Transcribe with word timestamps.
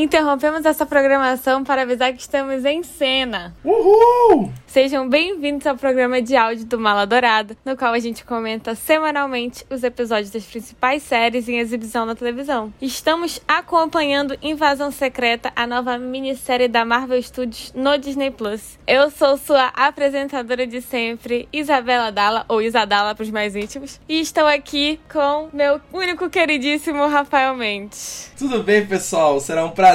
Interrompemos 0.00 0.64
essa 0.64 0.86
programação 0.86 1.64
para 1.64 1.82
avisar 1.82 2.12
que 2.12 2.20
estamos 2.20 2.64
em 2.64 2.84
cena. 2.84 3.52
Uhul! 3.64 4.48
Sejam 4.64 5.08
bem-vindos 5.08 5.66
ao 5.66 5.76
programa 5.76 6.22
de 6.22 6.36
áudio 6.36 6.64
do 6.66 6.78
Mala 6.78 7.04
Dourada, 7.04 7.56
no 7.64 7.76
qual 7.76 7.92
a 7.92 7.98
gente 7.98 8.24
comenta 8.24 8.76
semanalmente 8.76 9.66
os 9.68 9.82
episódios 9.82 10.30
das 10.30 10.44
principais 10.44 11.02
séries 11.02 11.48
em 11.48 11.58
exibição 11.58 12.06
na 12.06 12.14
televisão. 12.14 12.72
Estamos 12.80 13.40
acompanhando 13.48 14.38
Invasão 14.40 14.92
Secreta, 14.92 15.50
a 15.56 15.66
nova 15.66 15.98
minissérie 15.98 16.68
da 16.68 16.84
Marvel 16.84 17.20
Studios 17.20 17.72
no 17.74 17.98
Disney 17.98 18.30
Plus. 18.30 18.78
Eu 18.86 19.10
sou 19.10 19.36
sua 19.36 19.72
apresentadora 19.74 20.64
de 20.64 20.80
sempre, 20.80 21.48
Isabela 21.52 22.12
Dalla, 22.12 22.44
ou 22.46 22.62
Isadala 22.62 23.16
para 23.16 23.24
os 23.24 23.30
mais 23.30 23.56
íntimos, 23.56 23.98
e 24.08 24.20
estou 24.20 24.46
aqui 24.46 25.00
com 25.12 25.48
meu 25.52 25.80
único 25.92 26.30
queridíssimo 26.30 27.08
Rafael 27.08 27.56
Mendes. 27.56 28.30
Tudo 28.38 28.62
bem, 28.62 28.86
pessoal? 28.86 29.40
Será 29.40 29.64
um 29.64 29.70
prazer 29.70 29.87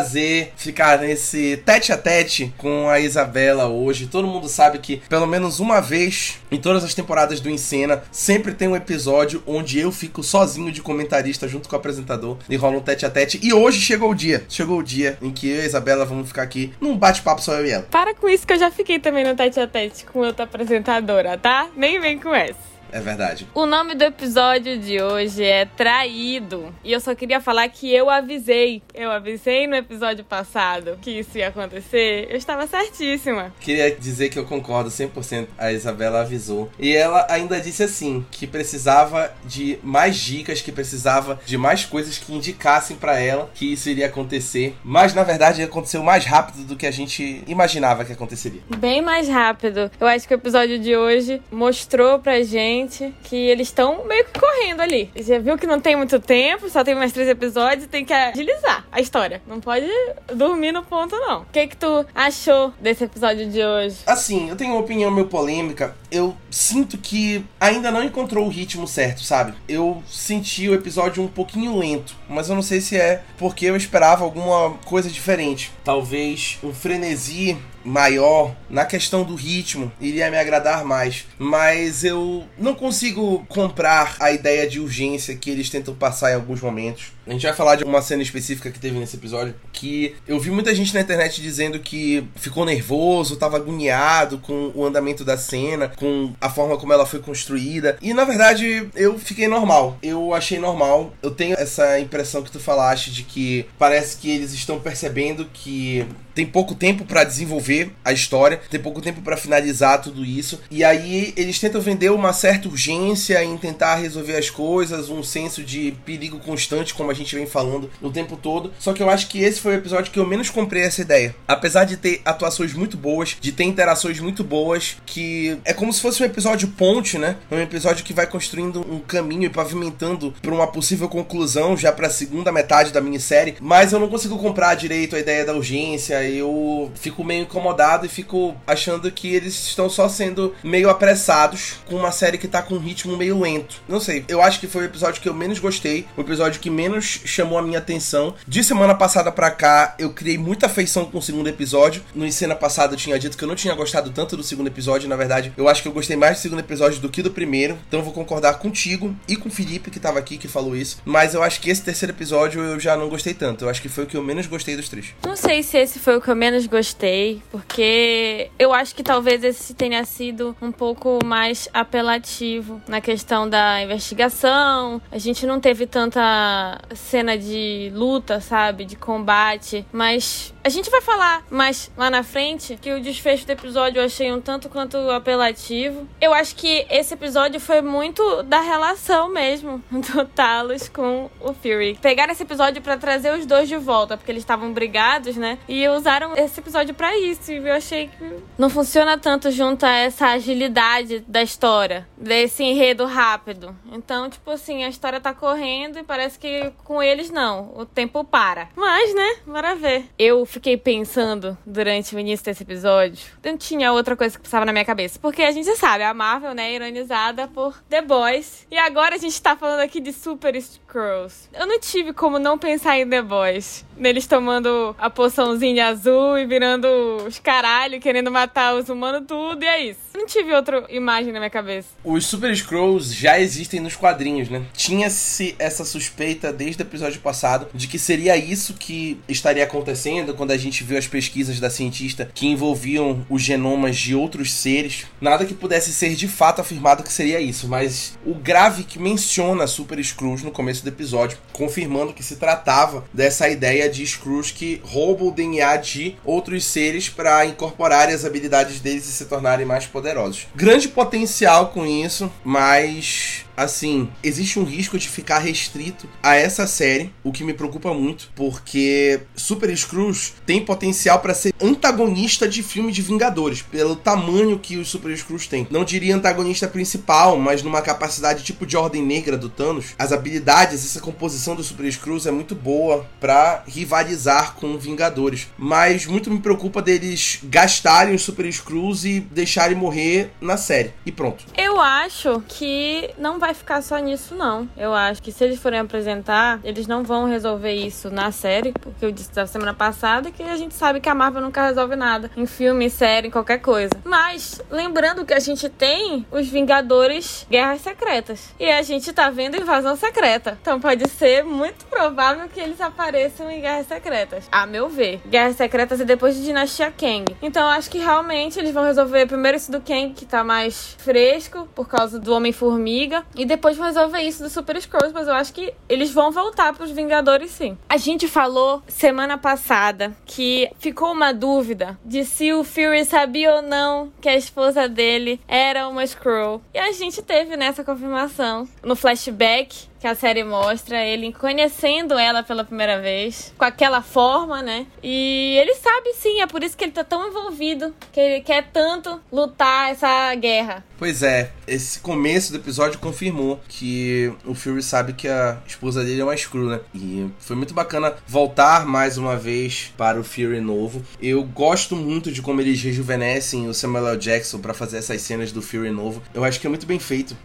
ficar 0.55 0.99
nesse 0.99 1.61
tete 1.65 1.91
a 1.91 1.97
tete 1.97 2.53
com 2.57 2.89
a 2.89 2.99
Isabela 2.99 3.67
hoje. 3.67 4.07
Todo 4.07 4.27
mundo 4.27 4.47
sabe 4.47 4.79
que, 4.79 4.97
pelo 5.09 5.27
menos 5.27 5.59
uma 5.59 5.79
vez 5.81 6.39
em 6.51 6.57
todas 6.57 6.83
as 6.83 6.93
temporadas 6.93 7.39
do 7.39 7.49
Encena, 7.49 8.03
sempre 8.11 8.53
tem 8.53 8.67
um 8.67 8.75
episódio 8.75 9.43
onde 9.45 9.79
eu 9.79 9.91
fico 9.91 10.23
sozinho 10.23 10.71
de 10.71 10.81
comentarista 10.81 11.47
junto 11.47 11.67
com 11.67 11.75
o 11.75 11.79
apresentador 11.79 12.37
e 12.49 12.55
rola 12.55 12.77
um 12.77 12.81
tete 12.81 13.05
a 13.05 13.09
tete. 13.09 13.39
E 13.43 13.53
hoje 13.53 13.79
chegou 13.79 14.11
o 14.11 14.15
dia. 14.15 14.45
Chegou 14.49 14.79
o 14.79 14.83
dia 14.83 15.17
em 15.21 15.31
que 15.31 15.49
eu 15.49 15.57
e 15.57 15.61
a 15.61 15.65
Isabela 15.65 16.05
vamos 16.05 16.27
ficar 16.27 16.43
aqui 16.43 16.73
num 16.79 16.97
bate-papo 16.97 17.41
só 17.41 17.53
eu 17.53 17.65
e 17.65 17.71
ela. 17.71 17.83
Para 17.83 18.15
com 18.15 18.29
isso 18.29 18.47
que 18.47 18.53
eu 18.53 18.59
já 18.59 18.71
fiquei 18.71 18.99
também 18.99 19.23
no 19.23 19.35
tete 19.35 19.59
a 19.59 19.67
tete 19.67 20.05
com 20.05 20.19
outra 20.19 20.45
apresentadora, 20.45 21.37
tá? 21.37 21.67
Nem 21.75 21.99
vem 21.99 22.19
com 22.19 22.33
essa. 22.33 22.72
É 22.93 22.99
verdade. 22.99 23.47
O 23.55 23.65
nome 23.65 23.95
do 23.95 24.03
episódio 24.03 24.77
de 24.77 25.01
hoje 25.01 25.43
é 25.43 25.65
Traído. 25.65 26.71
E 26.83 26.91
eu 26.91 26.99
só 26.99 27.15
queria 27.15 27.41
falar 27.41 27.67
que 27.67 27.91
eu 27.91 28.07
avisei. 28.07 28.83
Eu 28.93 29.09
avisei 29.09 29.65
no 29.65 29.75
episódio 29.75 30.23
passado 30.23 30.99
que 31.01 31.09
isso 31.09 31.35
ia 31.39 31.47
acontecer. 31.47 32.27
Eu 32.29 32.37
estava 32.37 32.67
certíssima. 32.67 33.51
Queria 33.59 33.95
dizer 33.95 34.29
que 34.29 34.37
eu 34.37 34.45
concordo 34.45 34.91
100%. 34.91 35.47
A 35.57 35.71
Isabela 35.71 36.21
avisou. 36.21 36.69
E 36.77 36.95
ela 36.95 37.25
ainda 37.31 37.59
disse 37.59 37.81
assim: 37.81 38.23
que 38.29 38.45
precisava 38.45 39.33
de 39.43 39.79
mais 39.81 40.15
dicas, 40.15 40.61
que 40.61 40.71
precisava 40.71 41.41
de 41.47 41.57
mais 41.57 41.85
coisas 41.85 42.19
que 42.19 42.31
indicassem 42.31 42.95
para 42.95 43.19
ela 43.19 43.49
que 43.55 43.73
isso 43.73 43.89
iria 43.89 44.05
acontecer. 44.05 44.75
Mas 44.83 45.15
na 45.15 45.23
verdade 45.23 45.63
aconteceu 45.63 46.03
mais 46.03 46.25
rápido 46.25 46.63
do 46.63 46.75
que 46.75 46.85
a 46.85 46.91
gente 46.91 47.43
imaginava 47.47 48.05
que 48.05 48.13
aconteceria. 48.13 48.61
Bem 48.77 49.01
mais 49.01 49.27
rápido. 49.27 49.89
Eu 49.99 50.05
acho 50.05 50.27
que 50.27 50.33
o 50.35 50.37
episódio 50.37 50.77
de 50.77 50.95
hoje 50.95 51.41
mostrou 51.51 52.19
pra 52.19 52.43
gente 52.43 52.82
que 52.87 53.35
eles 53.35 53.67
estão 53.67 54.05
meio 54.05 54.25
que 54.25 54.39
correndo 54.39 54.81
ali. 54.81 55.11
Já 55.15 55.39
viu 55.39 55.57
que 55.57 55.67
não 55.67 55.79
tem 55.79 55.95
muito 55.95 56.19
tempo, 56.19 56.69
só 56.69 56.83
tem 56.83 56.95
mais 56.95 57.11
três 57.11 57.27
episódios, 57.29 57.87
tem 57.87 58.05
que 58.05 58.13
agilizar 58.13 58.85
a 58.91 59.01
história. 59.01 59.41
Não 59.47 59.59
pode 59.59 59.87
dormir 60.33 60.71
no 60.71 60.83
ponto, 60.83 61.15
não. 61.15 61.41
O 61.41 61.45
que 61.51 61.67
que 61.67 61.77
tu 61.77 62.05
achou 62.13 62.73
desse 62.79 63.03
episódio 63.03 63.49
de 63.49 63.63
hoje? 63.63 63.97
Assim, 64.05 64.49
eu 64.49 64.55
tenho 64.55 64.71
uma 64.71 64.81
opinião 64.81 65.11
meio 65.11 65.27
polêmica. 65.27 65.95
Eu 66.11 66.35
sinto 66.49 66.97
que 66.97 67.43
ainda 67.59 67.91
não 67.91 68.03
encontrou 68.03 68.45
o 68.45 68.49
ritmo 68.49 68.87
certo, 68.87 69.23
sabe? 69.23 69.53
Eu 69.67 70.03
senti 70.07 70.69
o 70.69 70.73
episódio 70.73 71.23
um 71.23 71.27
pouquinho 71.27 71.77
lento, 71.77 72.15
mas 72.29 72.49
eu 72.49 72.55
não 72.55 72.61
sei 72.61 72.81
se 72.81 72.97
é 72.97 73.23
porque 73.37 73.65
eu 73.65 73.75
esperava 73.75 74.23
alguma 74.23 74.77
coisa 74.85 75.09
diferente. 75.09 75.71
Talvez 75.83 76.59
um 76.63 76.73
frenesi 76.73 77.57
maior 77.83 78.55
na 78.69 78.85
questão 78.85 79.23
do 79.23 79.35
ritmo 79.35 79.91
iria 79.99 80.29
me 80.29 80.37
agradar 80.37 80.83
mais, 80.83 81.25
mas 81.37 82.03
eu 82.03 82.43
não 82.57 82.73
consigo 82.73 83.45
comprar 83.47 84.15
a 84.19 84.31
ideia 84.31 84.67
de 84.67 84.79
urgência 84.79 85.35
que 85.35 85.49
eles 85.49 85.69
tentam 85.69 85.93
passar 85.93 86.31
em 86.31 86.35
alguns 86.35 86.61
momentos. 86.61 87.13
A 87.25 87.31
gente 87.31 87.45
vai 87.45 87.53
falar 87.53 87.75
de 87.75 87.83
uma 87.83 88.01
cena 88.01 88.21
específica 88.21 88.69
que 88.69 88.79
teve 88.79 88.99
nesse 88.99 89.15
episódio 89.15 89.55
que 89.71 90.15
eu 90.27 90.39
vi 90.39 90.51
muita 90.51 90.75
gente 90.75 90.93
na 90.93 90.99
internet 90.99 91.41
dizendo 91.41 91.79
que 91.79 92.27
ficou 92.35 92.65
nervoso, 92.65 93.37
tava 93.37 93.57
agoniado 93.57 94.39
com 94.39 94.71
o 94.75 94.85
andamento 94.85 95.23
da 95.23 95.37
cena, 95.37 95.87
com 95.87 96.33
a 96.41 96.49
forma 96.49 96.77
como 96.77 96.91
ela 96.91 97.05
foi 97.05 97.19
construída. 97.19 97.97
E 98.01 98.13
na 98.13 98.25
verdade, 98.25 98.89
eu 98.95 99.17
fiquei 99.17 99.47
normal. 99.47 99.97
Eu 100.03 100.33
achei 100.33 100.59
normal. 100.59 101.13
Eu 101.21 101.31
tenho 101.31 101.55
essa 101.57 101.99
impressão 101.99 102.43
que 102.43 102.51
tu 102.51 102.59
falaste 102.59 103.11
de 103.11 103.23
que 103.23 103.65
parece 103.79 104.17
que 104.17 104.29
eles 104.29 104.53
estão 104.53 104.79
percebendo 104.79 105.45
que 105.45 106.05
tem 106.33 106.45
pouco 106.45 106.75
tempo 106.75 107.05
para 107.05 107.23
desenvolver 107.23 107.91
a 108.03 108.11
história, 108.11 108.61
tem 108.69 108.79
pouco 108.79 109.01
tempo 109.01 109.21
para 109.21 109.37
finalizar 109.37 110.01
tudo 110.01 110.23
isso. 110.25 110.59
E 110.69 110.83
aí 110.83 111.33
eles 111.35 111.59
tentam 111.59 111.81
vender 111.81 112.11
uma 112.11 112.33
certa 112.33 112.67
urgência 112.67 113.43
em 113.43 113.57
tentar 113.57 113.95
resolver 113.95 114.35
as 114.35 114.49
coisas, 114.49 115.09
um 115.09 115.23
senso 115.23 115.63
de 115.63 115.93
perigo 116.05 116.39
constante, 116.39 116.93
como 116.93 117.11
a 117.11 117.13
gente 117.13 117.35
vem 117.35 117.45
falando 117.45 117.89
o 118.01 118.11
tempo 118.11 118.35
todo. 118.35 118.71
Só 118.79 118.93
que 118.93 119.01
eu 119.01 119.09
acho 119.09 119.27
que 119.27 119.41
esse 119.41 119.59
foi 119.59 119.73
o 119.73 119.77
episódio 119.77 120.11
que 120.11 120.19
eu 120.19 120.25
menos 120.25 120.49
comprei 120.49 120.83
essa 120.83 121.01
ideia. 121.01 121.35
Apesar 121.47 121.85
de 121.85 121.97
ter 121.97 122.21
atuações 122.25 122.73
muito 122.73 122.97
boas, 122.97 123.37
de 123.39 123.51
ter 123.51 123.63
interações 123.63 124.19
muito 124.19 124.43
boas, 124.43 124.97
que 125.05 125.57
é 125.65 125.73
como 125.73 125.93
se 125.93 126.01
fosse 126.01 126.21
um 126.21 126.25
episódio 126.25 126.67
ponte, 126.69 127.17
né? 127.17 127.37
Um 127.51 127.59
episódio 127.59 128.03
que 128.03 128.13
vai 128.13 128.27
construindo 128.27 128.81
um 128.81 128.99
caminho 128.99 129.43
e 129.43 129.49
pavimentando 129.49 130.33
para 130.41 130.53
uma 130.53 130.67
possível 130.67 131.07
conclusão 131.07 131.77
já 131.77 131.91
para 131.91 132.07
a 132.07 132.11
segunda 132.11 132.51
metade 132.51 132.91
da 132.91 133.01
minissérie. 133.01 133.55
Mas 133.59 133.93
eu 133.93 133.99
não 133.99 134.09
consigo 134.09 134.37
comprar 134.37 134.75
direito 134.75 135.15
a 135.15 135.19
ideia 135.19 135.45
da 135.45 135.53
urgência. 135.53 136.22
Eu 136.29 136.91
fico 136.95 137.23
meio 137.23 137.43
incomodado 137.43 138.05
e 138.05 138.09
fico 138.09 138.55
achando 138.65 139.11
que 139.11 139.33
eles 139.33 139.53
estão 139.67 139.89
só 139.89 140.07
sendo 140.09 140.53
meio 140.63 140.89
apressados 140.89 141.77
com 141.87 141.95
uma 141.95 142.11
série 142.11 142.37
que 142.37 142.47
tá 142.47 142.61
com 142.61 142.75
um 142.75 142.79
ritmo 142.79 143.17
meio 143.17 143.39
lento. 143.39 143.81
Não 143.87 143.99
sei, 143.99 144.25
eu 144.27 144.41
acho 144.41 144.59
que 144.59 144.67
foi 144.67 144.83
o 144.83 144.85
episódio 144.85 145.21
que 145.21 145.29
eu 145.29 145.33
menos 145.33 145.59
gostei, 145.59 146.05
o 146.17 146.21
episódio 146.21 146.59
que 146.59 146.69
menos 146.69 147.21
chamou 147.25 147.57
a 147.57 147.61
minha 147.61 147.79
atenção. 147.79 148.35
De 148.47 148.63
semana 148.63 148.95
passada 148.95 149.31
pra 149.31 149.51
cá, 149.51 149.95
eu 149.99 150.11
criei 150.11 150.37
muita 150.37 150.65
afeição 150.65 151.05
com 151.05 151.17
o 151.17 151.21
segundo 151.21 151.47
episódio. 151.47 152.03
No 152.13 152.29
cena 152.31 152.55
passada 152.55 152.93
eu 152.93 152.97
tinha 152.97 153.17
dito 153.19 153.37
que 153.37 153.43
eu 153.43 153.47
não 153.47 153.55
tinha 153.55 153.75
gostado 153.75 154.09
tanto 154.09 154.35
do 154.35 154.43
segundo 154.43 154.67
episódio, 154.67 155.07
na 155.07 155.15
verdade, 155.15 155.53
eu 155.55 155.67
acho 155.67 155.81
que 155.81 155.87
eu 155.87 155.93
gostei 155.93 156.17
mais 156.17 156.37
do 156.37 156.41
segundo 156.41 156.59
episódio 156.59 156.99
do 156.99 157.09
que 157.09 157.21
do 157.21 157.31
primeiro. 157.31 157.77
Então 157.87 157.99
eu 157.99 158.03
vou 158.03 158.13
concordar 158.13 158.55
contigo 158.55 159.15
e 159.27 159.35
com 159.35 159.49
o 159.49 159.51
Felipe 159.51 159.91
que 159.91 159.99
tava 159.99 160.19
aqui 160.19 160.37
que 160.37 160.47
falou 160.47 160.75
isso, 160.75 160.97
mas 161.05 161.33
eu 161.33 161.43
acho 161.43 161.61
que 161.61 161.69
esse 161.69 161.81
terceiro 161.81 162.13
episódio 162.13 162.61
eu 162.61 162.79
já 162.79 162.97
não 162.97 163.09
gostei 163.09 163.33
tanto. 163.33 163.65
Eu 163.65 163.69
acho 163.69 163.81
que 163.81 163.89
foi 163.89 164.03
o 164.03 164.07
que 164.07 164.17
eu 164.17 164.23
menos 164.23 164.47
gostei 164.47 164.75
dos 164.75 164.89
três. 164.89 165.13
Não 165.23 165.35
sei 165.35 165.63
se 165.63 165.77
esse 165.77 165.99
foi 165.99 166.12
o 166.17 166.21
que 166.21 166.29
eu 166.29 166.35
menos 166.35 166.65
gostei, 166.67 167.41
porque 167.51 168.49
eu 168.57 168.73
acho 168.73 168.95
que 168.95 169.03
talvez 169.03 169.43
esse 169.43 169.73
tenha 169.73 170.03
sido 170.05 170.55
um 170.61 170.71
pouco 170.71 171.19
mais 171.25 171.69
apelativo 171.73 172.81
na 172.87 173.01
questão 173.01 173.49
da 173.49 173.81
investigação. 173.81 175.01
A 175.11 175.17
gente 175.17 175.45
não 175.45 175.59
teve 175.59 175.85
tanta 175.87 176.79
cena 176.95 177.37
de 177.37 177.91
luta, 177.93 178.39
sabe? 178.39 178.85
De 178.85 178.95
combate. 178.95 179.85
Mas 179.91 180.53
a 180.63 180.69
gente 180.69 180.89
vai 180.89 181.01
falar 181.01 181.45
mais 181.49 181.91
lá 181.97 182.09
na 182.09 182.23
frente 182.23 182.77
que 182.81 182.91
o 182.93 183.01
desfecho 183.01 183.45
do 183.45 183.51
episódio 183.51 183.99
eu 183.99 184.05
achei 184.05 184.31
um 184.31 184.39
tanto 184.39 184.69
quanto 184.69 184.97
apelativo. 185.11 186.07
Eu 186.21 186.33
acho 186.33 186.55
que 186.55 186.85
esse 186.89 187.13
episódio 187.13 187.59
foi 187.59 187.81
muito 187.81 188.43
da 188.43 188.61
relação 188.61 189.29
mesmo 189.29 189.83
do 189.91 190.25
Talos 190.25 190.87
com 190.87 191.29
o 191.41 191.53
Fury. 191.53 191.97
Pegaram 192.01 192.31
esse 192.31 192.43
episódio 192.43 192.81
para 192.81 192.97
trazer 192.97 193.37
os 193.37 193.45
dois 193.45 193.67
de 193.67 193.77
volta, 193.77 194.15
porque 194.15 194.31
eles 194.31 194.43
estavam 194.43 194.71
brigados, 194.71 195.35
né? 195.35 195.57
E 195.67 195.87
usaram 196.03 196.35
esse 196.35 196.59
episódio 196.59 196.93
para 196.93 197.17
isso. 197.17 197.51
E 197.51 197.57
eu 197.57 197.73
achei 197.73 198.07
que 198.07 198.43
não 198.57 198.69
funciona 198.69 199.17
tanto 199.17 199.49
junto 199.51 199.85
a 199.85 199.89
essa 199.89 200.27
agilidade 200.27 201.23
da 201.25 201.41
história, 201.41 202.05
desse 202.17 202.61
enredo 202.61 203.05
rápido. 203.05 203.73
Então, 203.89 204.29
tipo 204.29 204.51
assim, 204.51 204.83
a 204.83 204.89
história 204.89 205.21
tá 205.21 205.33
correndo 205.33 205.97
e 205.97 206.03
parece 206.03 206.37
que 206.37 206.71
com 206.83 207.01
eles 207.01 207.29
não, 207.29 207.71
o 207.75 207.85
tempo 207.85 208.23
para. 208.25 208.67
Mas, 208.75 209.15
né, 209.15 209.35
bora 209.47 209.75
ver. 209.75 210.05
Eu 210.19 210.45
fiquei 210.45 210.75
pensando 210.75 211.57
durante 211.65 212.13
o 212.13 212.19
início 212.19 212.45
desse 212.45 212.63
episódio, 212.63 213.25
não 213.41 213.57
tinha 213.57 213.93
outra 213.93 214.17
coisa 214.17 214.37
que 214.37 214.43
passava 214.43 214.65
na 214.65 214.73
minha 214.73 214.85
cabeça. 214.85 215.17
Porque 215.21 215.41
a 215.41 215.51
gente 215.51 215.73
sabe, 215.77 216.03
a 216.03 216.13
Marvel, 216.13 216.53
né, 216.53 216.71
é 216.71 216.75
ironizada 216.75 217.47
por 217.47 217.81
The 217.89 218.01
Boys. 218.01 218.67
E 218.69 218.77
agora 218.77 219.15
a 219.15 219.17
gente 219.17 219.41
tá 219.41 219.55
falando 219.55 219.79
aqui 219.79 220.01
de 220.01 220.11
Super 220.11 220.59
Scrolls. 220.61 221.49
Eu 221.53 221.65
não 221.65 221.79
tive 221.79 222.11
como 222.11 222.37
não 222.37 222.57
pensar 222.57 222.97
em 222.97 223.07
The 223.07 223.21
Boys. 223.21 223.85
Neles 224.03 224.27
tomando 224.27 224.93
a 224.99 225.09
poçãozinha 225.09 225.87
azul 225.87 226.37
e 226.37 226.45
virando 226.45 226.89
os 227.25 227.39
caralho, 227.39 228.01
querendo 228.01 228.29
matar 228.29 228.75
os 228.75 228.89
humanos, 228.89 229.23
tudo, 229.25 229.63
e 229.63 229.65
é 229.65 229.81
isso. 229.81 230.03
Não 230.13 230.27
tive 230.27 230.53
outra 230.53 230.85
imagem 230.89 231.31
na 231.31 231.39
minha 231.39 231.49
cabeça. 231.49 231.87
Os 232.03 232.25
Super 232.25 232.55
Scrolls 232.55 233.15
já 233.15 233.39
existem 233.39 233.79
nos 233.79 233.95
quadrinhos, 233.95 234.49
né? 234.49 234.61
Tinha-se 234.73 235.55
essa 235.57 235.85
suspeita 235.85 236.51
desde 236.51 236.81
o 236.81 236.85
episódio 236.85 237.21
passado 237.21 237.67
de 237.73 237.87
que 237.87 237.97
seria 237.97 238.35
isso 238.35 238.73
que 238.73 239.19
estaria 239.27 239.63
acontecendo 239.63 240.33
quando 240.33 240.51
a 240.51 240.57
gente 240.57 240.83
viu 240.83 240.97
as 240.97 241.07
pesquisas 241.07 241.59
da 241.59 241.69
cientista 241.69 242.29
que 242.33 242.45
envolviam 242.45 243.25
os 243.29 243.41
genomas 243.41 243.97
de 243.97 244.13
outros 244.13 244.53
seres. 244.53 245.05
Nada 245.19 245.45
que 245.45 245.53
pudesse 245.53 245.93
ser 245.93 246.13
de 246.13 246.27
fato 246.27 246.59
afirmado 246.59 247.03
que 247.03 247.11
seria 247.11 247.39
isso, 247.39 247.69
mas 247.69 248.19
o 248.25 248.35
grave 248.35 248.83
que 248.83 248.99
menciona 248.99 249.65
Super 249.65 250.03
Screws 250.03 250.43
no 250.43 250.51
começo 250.51 250.83
do 250.83 250.89
episódio, 250.89 251.37
confirmando 251.51 252.13
que 252.13 252.21
se 252.23 252.35
tratava 252.35 253.05
dessa 253.13 253.49
ideia 253.49 253.92
de 253.93 254.05
Screws 254.05 254.51
que 254.51 254.81
roubam 254.83 255.27
o 255.27 255.31
DNA 255.31 255.77
de 255.77 256.15
outros 256.25 256.65
seres 256.65 257.09
para 257.09 257.45
incorporarem 257.45 258.13
as 258.13 258.25
habilidades 258.25 258.79
deles 258.79 259.07
e 259.07 259.11
se 259.11 259.25
tornarem 259.25 259.65
mais 259.65 259.85
poderosos. 259.85 260.47
Grande 260.55 260.87
potencial 260.87 261.67
com 261.69 261.85
isso, 261.85 262.31
mas 262.43 263.45
assim, 263.55 264.09
existe 264.23 264.59
um 264.59 264.63
risco 264.63 264.97
de 264.97 265.07
ficar 265.07 265.39
restrito 265.39 266.07
a 266.21 266.35
essa 266.35 266.67
série, 266.67 267.11
o 267.23 267.31
que 267.31 267.43
me 267.43 267.53
preocupa 267.53 267.93
muito, 267.93 268.31
porque 268.35 269.21
Super 269.35 269.75
Screws 269.75 270.33
tem 270.45 270.63
potencial 270.63 271.19
para 271.19 271.33
ser 271.33 271.53
antagonista 271.61 272.47
de 272.47 272.63
filme 272.63 272.91
de 272.91 273.01
Vingadores, 273.01 273.61
pelo 273.61 273.95
tamanho 273.95 274.59
que 274.59 274.77
os 274.77 274.89
Super 274.89 275.15
Screws 275.17 275.47
têm. 275.47 275.67
Não 275.69 275.83
diria 275.83 276.15
antagonista 276.15 276.67
principal, 276.67 277.37
mas 277.37 277.63
numa 277.63 277.81
capacidade 277.81 278.43
tipo 278.43 278.65
de 278.65 278.77
Ordem 278.77 279.03
Negra 279.03 279.37
do 279.37 279.49
Thanos, 279.49 279.93
as 279.97 280.11
habilidades, 280.11 280.85
essa 280.85 280.99
composição 280.99 281.55
dos 281.55 281.67
Super 281.67 281.91
Screws 281.91 282.25
é 282.25 282.31
muito 282.31 282.55
boa 282.55 283.05
para 283.19 283.63
rivalizar 283.67 284.55
com 284.55 284.77
Vingadores. 284.77 285.47
Mas 285.57 286.05
muito 286.05 286.29
me 286.31 286.39
preocupa 286.39 286.81
deles 286.81 287.39
gastarem 287.43 288.15
os 288.15 288.23
Super 288.23 288.51
Screws 288.51 289.05
e 289.05 289.19
deixarem 289.19 289.75
morrer 289.75 290.31
na 290.41 290.57
série. 290.57 290.93
E 291.05 291.11
pronto. 291.11 291.43
Eu 291.57 291.79
acho 291.79 292.41
que 292.47 293.09
não 293.17 293.39
vai 293.43 293.53
ficar 293.53 293.81
só 293.81 293.97
nisso, 293.97 294.35
não. 294.35 294.69
Eu 294.77 294.93
acho 294.93 295.21
que 295.21 295.29
se 295.29 295.43
eles 295.43 295.59
forem 295.59 295.77
apresentar, 295.77 296.61
eles 296.63 296.87
não 296.87 297.03
vão 297.03 297.25
resolver 297.25 297.73
isso 297.73 298.09
na 298.09 298.31
série, 298.31 298.71
porque 298.71 299.05
eu 299.05 299.11
disse 299.11 299.33
da 299.33 299.45
semana 299.45 299.73
passada 299.73 300.31
que 300.31 300.41
a 300.41 300.55
gente 300.55 300.73
sabe 300.73 301.01
que 301.01 301.09
a 301.09 301.13
Marvel 301.13 301.41
nunca 301.41 301.67
resolve 301.67 301.97
nada 301.97 302.31
em 302.37 302.45
filme, 302.45 302.89
série, 302.89 303.29
qualquer 303.29 303.57
coisa. 303.57 303.91
Mas 304.05 304.61
lembrando 304.71 305.25
que 305.25 305.33
a 305.33 305.41
gente 305.41 305.67
tem 305.67 306.25
os 306.31 306.47
Vingadores 306.47 307.45
Guerras 307.49 307.81
Secretas 307.81 308.53
e 308.57 308.71
a 308.71 308.81
gente 308.81 309.11
tá 309.11 309.29
vendo 309.29 309.57
Invasão 309.57 309.97
Secreta. 309.97 310.57
Então 310.61 310.79
pode 310.79 311.09
ser 311.09 311.43
muito 311.43 311.83
provável 311.87 312.47
que 312.47 312.61
eles 312.61 312.79
apareçam 312.79 313.51
em 313.51 313.59
Guerras 313.59 313.87
Secretas, 313.87 314.47
a 314.49 314.65
meu 314.65 314.87
ver. 314.87 315.21
Guerras 315.27 315.57
Secretas 315.57 315.99
e 315.99 316.05
depois 316.05 316.37
de 316.37 316.45
Dinastia 316.45 316.89
Kang. 316.91 317.35
Então 317.41 317.67
acho 317.67 317.89
que 317.89 317.97
realmente 317.97 318.57
eles 318.57 318.73
vão 318.73 318.85
resolver 318.85 319.25
primeiro 319.25 319.57
isso 319.57 319.69
do 319.69 319.81
Kang, 319.81 320.13
que 320.13 320.25
tá 320.25 320.45
mais 320.45 320.95
fresco 320.99 321.67
por 321.75 321.89
causa 321.89 322.17
do 322.17 322.33
Homem-Formiga, 322.33 323.25
e 323.35 323.45
depois 323.45 323.77
resolver 323.77 324.21
isso 324.21 324.43
do 324.43 324.49
Super 324.49 324.81
Scrolls, 324.81 325.13
mas 325.13 325.27
eu 325.27 325.33
acho 325.33 325.53
que 325.53 325.73
eles 325.87 326.11
vão 326.11 326.31
voltar 326.31 326.73
pros 326.73 326.91
Vingadores 326.91 327.51
sim. 327.51 327.77
A 327.89 327.97
gente 327.97 328.27
falou 328.27 328.81
semana 328.87 329.37
passada 329.37 330.15
que 330.25 330.69
ficou 330.79 331.11
uma 331.11 331.33
dúvida 331.33 331.97
de 332.05 332.23
se 332.23 332.53
o 332.53 332.63
Fury 332.63 333.05
sabia 333.05 333.55
ou 333.55 333.61
não 333.61 334.11
que 334.21 334.29
a 334.29 334.35
esposa 334.35 334.87
dele 334.87 335.39
era 335.47 335.87
uma 335.87 336.03
Skrull. 336.03 336.61
E 336.73 336.77
a 336.77 336.91
gente 336.91 337.21
teve 337.21 337.57
nessa 337.57 337.83
confirmação 337.83 338.67
no 338.83 338.95
flashback 338.95 339.92
que 340.03 340.07
a 340.07 340.15
série 340.15 340.43
mostra 340.43 341.01
ele 341.01 341.31
conhecendo 341.31 342.15
ela 342.15 342.43
pela 342.43 342.65
primeira 342.65 342.99
vez, 342.99 343.53
com 343.57 343.63
aquela 343.63 344.01
forma, 344.01 344.61
né? 344.61 344.85
E 345.01 345.55
ele 345.57 345.73
sabe 345.75 346.11
sim, 346.15 346.41
é 346.41 346.45
por 346.45 346.61
isso 346.61 346.75
que 346.75 346.83
ele 346.83 346.91
tá 346.91 347.05
tão 347.05 347.25
envolvido, 347.25 347.95
que 348.11 348.19
ele 348.19 348.41
quer 348.41 348.67
tanto 348.73 349.21
lutar 349.31 349.91
essa 349.91 350.35
guerra. 350.35 350.83
Pois 350.97 351.23
é, 351.23 351.51
esse 351.65 351.99
começo 351.99 352.51
do 352.51 352.57
episódio 352.57 352.99
confirmou 352.99 353.61
que 353.67 354.31
o 354.45 354.53
Fury 354.53 354.83
sabe 354.83 355.13
que 355.13 355.27
a 355.27 355.57
esposa 355.65 356.03
dele 356.03 356.21
é 356.21 356.23
uma 356.23 356.35
Skrull, 356.35 356.69
né? 356.69 356.79
E 356.93 357.29
foi 357.39 357.55
muito 357.55 357.73
bacana 357.73 358.13
voltar 358.27 358.85
mais 358.85 359.17
uma 359.17 359.37
vez 359.37 359.93
para 359.97 360.19
o 360.19 360.23
Fury 360.23 360.59
novo. 360.59 361.01
Eu 361.21 361.43
gosto 361.43 361.95
muito 361.95 362.31
de 362.31 362.41
como 362.41 362.59
eles 362.59 362.81
rejuvenescem 362.81 363.67
o 363.67 363.73
Samuel 363.73 364.09
L. 364.09 364.17
Jackson 364.17 364.59
para 364.59 364.73
fazer 364.73 364.97
essas 364.97 365.21
cenas 365.21 365.51
do 365.51 365.61
Fury 365.61 365.91
novo. 365.91 366.21
Eu 366.33 366.43
acho 366.43 366.59
que 366.59 366.67
é 366.67 366.69
muito 366.69 366.85
bem 366.85 366.99
feito. 366.99 367.35